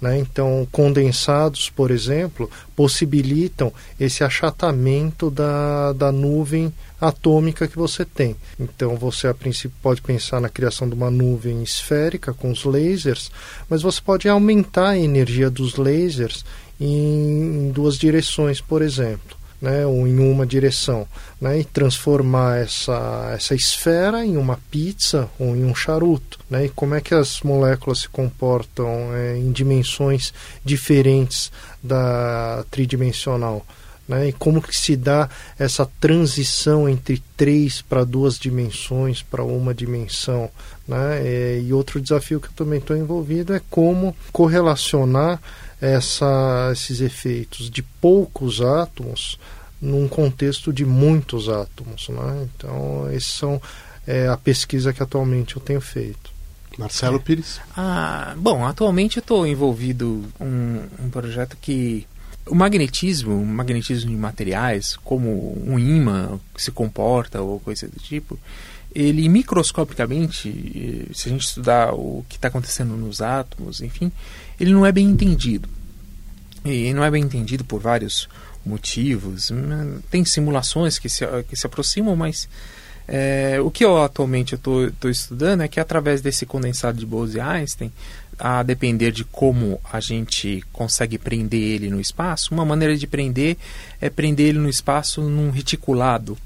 [0.00, 0.18] Né?
[0.18, 8.36] Então, condensados, por exemplo, possibilitam esse achatamento da, da nuvem atômica que você tem.
[8.58, 13.30] Então, você a princípio pode pensar na criação de uma nuvem esférica com os lasers,
[13.68, 16.44] mas você pode aumentar a energia dos lasers
[16.80, 21.06] em, em duas direções, por exemplo né, ou em uma direção,
[21.40, 26.38] né, e transformar essa, essa esfera em uma pizza ou em um charuto.
[26.48, 30.32] Né, e como é que as moléculas se comportam é, em dimensões
[30.64, 31.50] diferentes
[31.82, 33.66] da tridimensional?
[34.06, 35.28] Né, e como que se dá
[35.58, 40.50] essa transição entre três para duas dimensões para uma dimensão
[40.86, 45.38] né, é, e outro desafio que eu também estou envolvido é como correlacionar
[45.80, 49.38] essa, esses efeitos de poucos átomos
[49.80, 52.08] num contexto de muitos átomos.
[52.08, 52.48] Né?
[52.54, 53.60] Então, esses são
[54.06, 56.30] é, a pesquisa que atualmente eu tenho feito.
[56.76, 57.20] Marcelo é.
[57.20, 57.60] Pires?
[57.76, 62.06] Ah, bom, atualmente eu estou envolvido em um, um projeto que
[62.46, 67.98] o magnetismo, o magnetismo de materiais, como um ímã que se comporta ou coisa do
[68.00, 68.38] tipo,
[68.94, 74.10] ele microscopicamente, se a gente estudar o que está acontecendo nos átomos, enfim,
[74.58, 75.68] ele não é bem entendido.
[76.64, 78.28] E não é bem entendido por vários
[78.64, 79.52] motivos.
[80.10, 82.48] Tem simulações que se, que se aproximam, mas
[83.06, 87.90] é, o que eu atualmente estou estudando é que através desse condensado de Bose-Einstein,
[88.38, 93.56] a depender de como a gente consegue prender ele no espaço, uma maneira de prender
[94.00, 96.38] é prender ele no espaço num reticulado,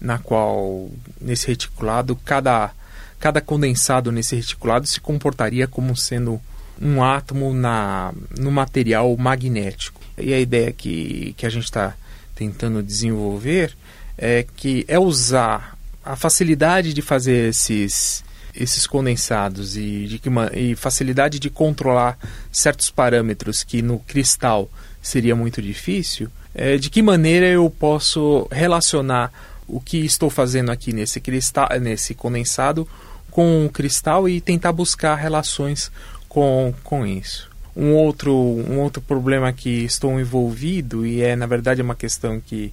[0.00, 0.90] na qual
[1.20, 2.72] nesse reticulado cada
[3.18, 6.40] cada condensado nesse reticulado se comportaria como sendo
[6.80, 10.00] um átomo na, no material magnético.
[10.18, 11.94] E a ideia que, que a gente está
[12.34, 13.74] tentando desenvolver
[14.18, 18.24] é que é usar a facilidade de fazer esses
[18.54, 22.18] esses condensados e, de que, e facilidade de controlar
[22.50, 24.70] certos parâmetros que no cristal
[25.02, 29.30] seria muito difícil, é, de que maneira eu posso relacionar
[29.68, 32.88] o que estou fazendo aqui nesse cristal, nesse condensado
[33.30, 35.90] com o cristal e tentar buscar relações
[36.28, 37.50] com, com isso.
[37.76, 42.72] Um outro, um outro problema que estou envolvido, e é na verdade uma questão que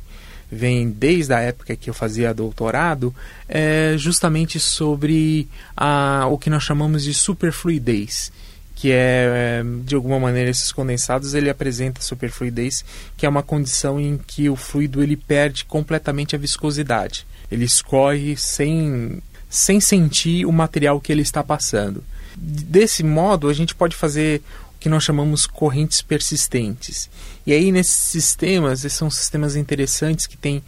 [0.49, 3.13] vem desde a época que eu fazia doutorado,
[3.49, 8.31] é justamente sobre a, o que nós chamamos de superfluidez,
[8.75, 12.83] que é, é, de alguma maneira, esses condensados, ele apresenta superfluidez,
[13.15, 17.25] que é uma condição em que o fluido ele perde completamente a viscosidade.
[17.51, 22.03] Ele escorre sem, sem sentir o material que ele está passando.
[22.35, 24.41] Desse modo, a gente pode fazer
[24.75, 27.09] o que nós chamamos correntes persistentes.
[27.45, 30.63] E aí, nesses sistemas, esses são sistemas interessantes que têm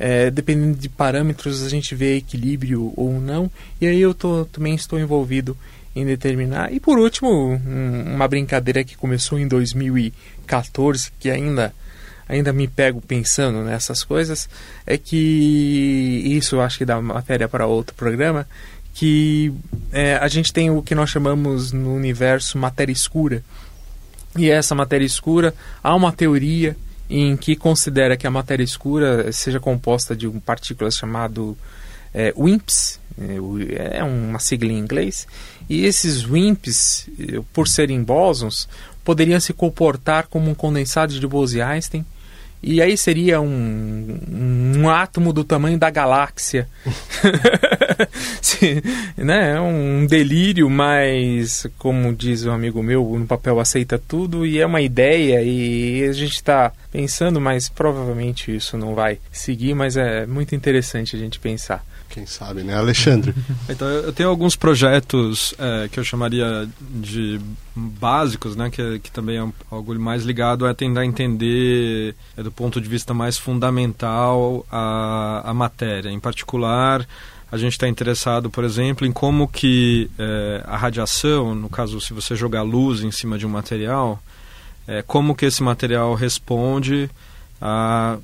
[0.00, 3.50] é, dependendo de parâmetros a gente vê equilíbrio ou não.
[3.78, 5.54] E aí eu tô, também estou envolvido
[5.94, 6.72] em determinar.
[6.72, 11.72] E por último, um, uma brincadeira que começou em 2014, que ainda
[12.28, 14.48] ainda me pego pensando nessas coisas,
[14.86, 18.46] é que isso acho que dá matéria para outro programa,
[18.94, 19.52] que
[19.92, 23.42] é, a gente tem o que nós chamamos no universo matéria escura.
[24.36, 26.76] E essa matéria escura, há uma teoria
[27.08, 31.58] em que considera que a matéria escura seja composta de um partículas chamado
[32.14, 35.26] é, WIMPs, é, é uma sigla em inglês,
[35.70, 37.08] e esses WIMPs,
[37.52, 38.68] por serem bósons,
[39.04, 42.04] poderiam se comportar como um condensado de Bose-Einstein,
[42.62, 44.18] e aí seria um,
[44.76, 46.68] um átomo do tamanho da galáxia.
[48.42, 48.82] Sim,
[49.16, 49.52] né?
[49.52, 54.66] É um delírio, mas, como diz um amigo meu, no papel aceita tudo e é
[54.66, 60.26] uma ideia e a gente está pensando, mas provavelmente isso não vai seguir, mas é
[60.26, 61.82] muito interessante a gente pensar.
[62.10, 62.76] Quem sabe, né?
[62.76, 63.32] Alexandre.
[63.70, 67.40] então, eu tenho alguns projetos é, que eu chamaria de
[67.74, 68.68] básicos, né?
[68.68, 73.14] Que, que também é algo mais ligado a tentar entender, é, do ponto de vista
[73.14, 76.10] mais fundamental, a, a matéria.
[76.10, 77.06] Em particular,
[77.50, 82.12] a gente está interessado, por exemplo, em como que é, a radiação, no caso, se
[82.12, 84.20] você jogar luz em cima de um material,
[84.86, 87.08] é, como que esse material responde
[87.60, 88.18] a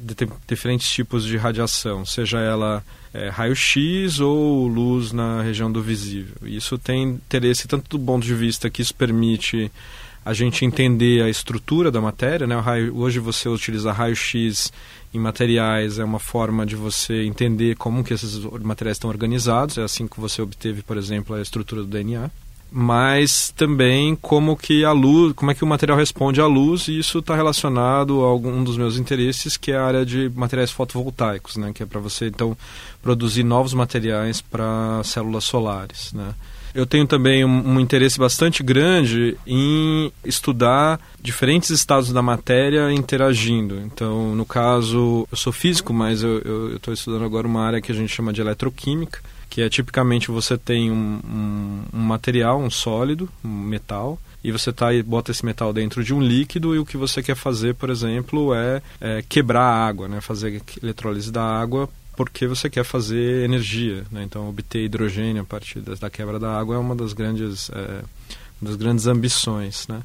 [0.48, 2.82] diferentes tipos de radiação, seja ela
[3.16, 6.36] é, raio-x ou luz na região do visível.
[6.42, 9.72] Isso tem interesse tanto do ponto de vista que isso permite
[10.22, 12.46] a gente entender a estrutura da matéria.
[12.46, 12.58] Né?
[12.58, 14.70] Raio, hoje você utiliza raio-x
[15.14, 19.78] em materiais, é uma forma de você entender como que esses materiais estão organizados.
[19.78, 22.30] É assim que você obteve, por exemplo, a estrutura do DNA
[22.70, 26.98] mas também como que a luz, como é que o material responde à luz e
[26.98, 31.56] isso está relacionado a algum dos meus interesses, que é a área de materiais fotovoltaicos,
[31.56, 32.56] né, que é para você então
[33.02, 36.34] produzir novos materiais para células solares, né.
[36.76, 43.80] Eu tenho também um, um, interesse bastante grande em estudar diferentes estados da matéria interagindo.
[43.80, 47.94] Então, no caso, eu sou físico, mas eu estou estudando agora uma área que a
[47.94, 49.20] gente chama de eletroquímica,
[49.56, 54.70] que é tipicamente você tem um, um, um material, um sólido, um metal, e você
[54.70, 57.74] tá e bota esse metal dentro de um líquido e o que você quer fazer,
[57.74, 60.20] por exemplo, é, é quebrar a água, né?
[60.20, 64.24] fazer eletrólise da água porque você quer fazer energia, né?
[64.24, 68.02] então obter hidrogênio a partir da quebra da água é uma das grandes é,
[68.60, 70.02] das grandes ambições, né?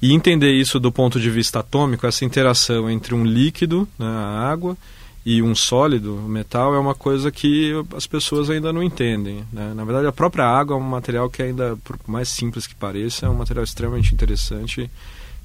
[0.00, 4.48] E entender isso do ponto de vista atômico, essa interação entre um líquido, né, a
[4.48, 4.76] água,
[5.24, 9.44] e um sólido, metal, é uma coisa que as pessoas ainda não entendem.
[9.52, 9.72] Né?
[9.74, 13.26] Na verdade, a própria água é um material que ainda, por mais simples que pareça,
[13.26, 14.90] é um material extremamente interessante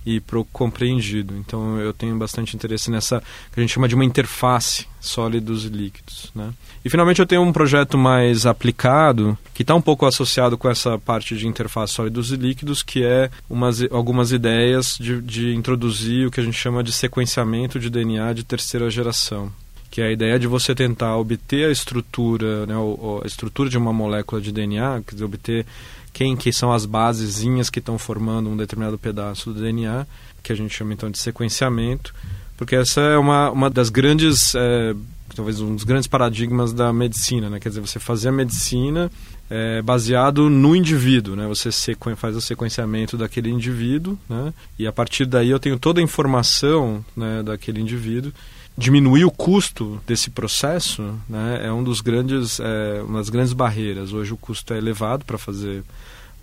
[0.03, 1.35] e pro compreendido.
[1.35, 3.21] Então, eu tenho bastante interesse nessa
[3.51, 6.31] que a gente chama de uma interface sólidos e líquidos.
[6.33, 6.53] Né?
[6.83, 10.97] E, finalmente, eu tenho um projeto mais aplicado, que está um pouco associado com essa
[10.97, 16.31] parte de interface sólidos e líquidos, que é umas, algumas ideias de, de introduzir o
[16.31, 19.51] que a gente chama de sequenciamento de DNA de terceira geração
[19.89, 22.75] que é a ideia de você tentar obter a estrutura, né,
[23.23, 25.65] a estrutura de uma molécula de DNA, quer dizer, obter
[26.13, 30.05] quem que são as basezinhas que estão formando um determinado pedaço do DNA,
[30.43, 32.13] que a gente chama então de sequenciamento,
[32.57, 34.95] porque essa é uma, uma das grandes, é,
[35.35, 37.59] talvez um dos grandes paradigmas da medicina, né?
[37.59, 39.11] quer dizer, você fazer a medicina
[39.49, 41.47] é, baseado no indivíduo, né?
[41.47, 41.69] Você
[42.17, 44.53] faz o sequenciamento daquele indivíduo, né?
[44.77, 48.33] E a partir daí eu tenho toda a informação né, daquele indivíduo
[48.77, 54.13] diminuir o custo desse processo né, é um dos grandes, é, uma das grandes barreiras.
[54.13, 55.83] Hoje o custo é elevado para fazer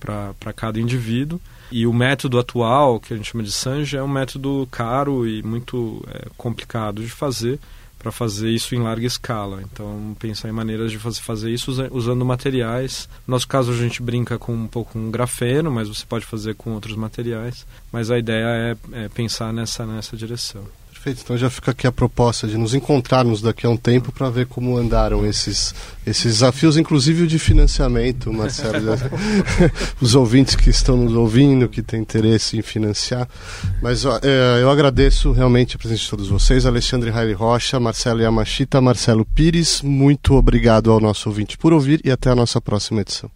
[0.01, 1.41] para cada indivíduo
[1.73, 5.43] e o método atual, que a gente chama de Sanji, é um método caro e
[5.43, 7.59] muito é, complicado de fazer
[7.99, 9.63] para fazer isso em larga escala.
[9.63, 13.09] Então, pensar em maneiras de fazer isso usando materiais.
[13.27, 16.55] No nosso caso, a gente brinca com um pouco com grafeno, mas você pode fazer
[16.55, 17.67] com outros materiais.
[17.91, 18.45] Mas a ideia
[18.93, 20.65] é, é pensar nessa, nessa direção.
[21.05, 21.21] Perfeito.
[21.23, 24.47] Então já fica aqui a proposta de nos encontrarmos daqui a um tempo para ver
[24.47, 25.75] como andaram esses,
[26.07, 28.95] esses desafios, inclusive o de financiamento, Marcelo.
[30.01, 33.29] Os ouvintes que estão nos ouvindo, que têm interesse em financiar.
[33.83, 36.65] Mas ó, é, eu agradeço realmente a presença de todos vocês.
[36.65, 39.83] Alexandre Raile Rocha, Marcelo Yamashita, Marcelo Pires.
[39.83, 43.31] Muito obrigado ao nosso ouvinte por ouvir e até a nossa próxima edição.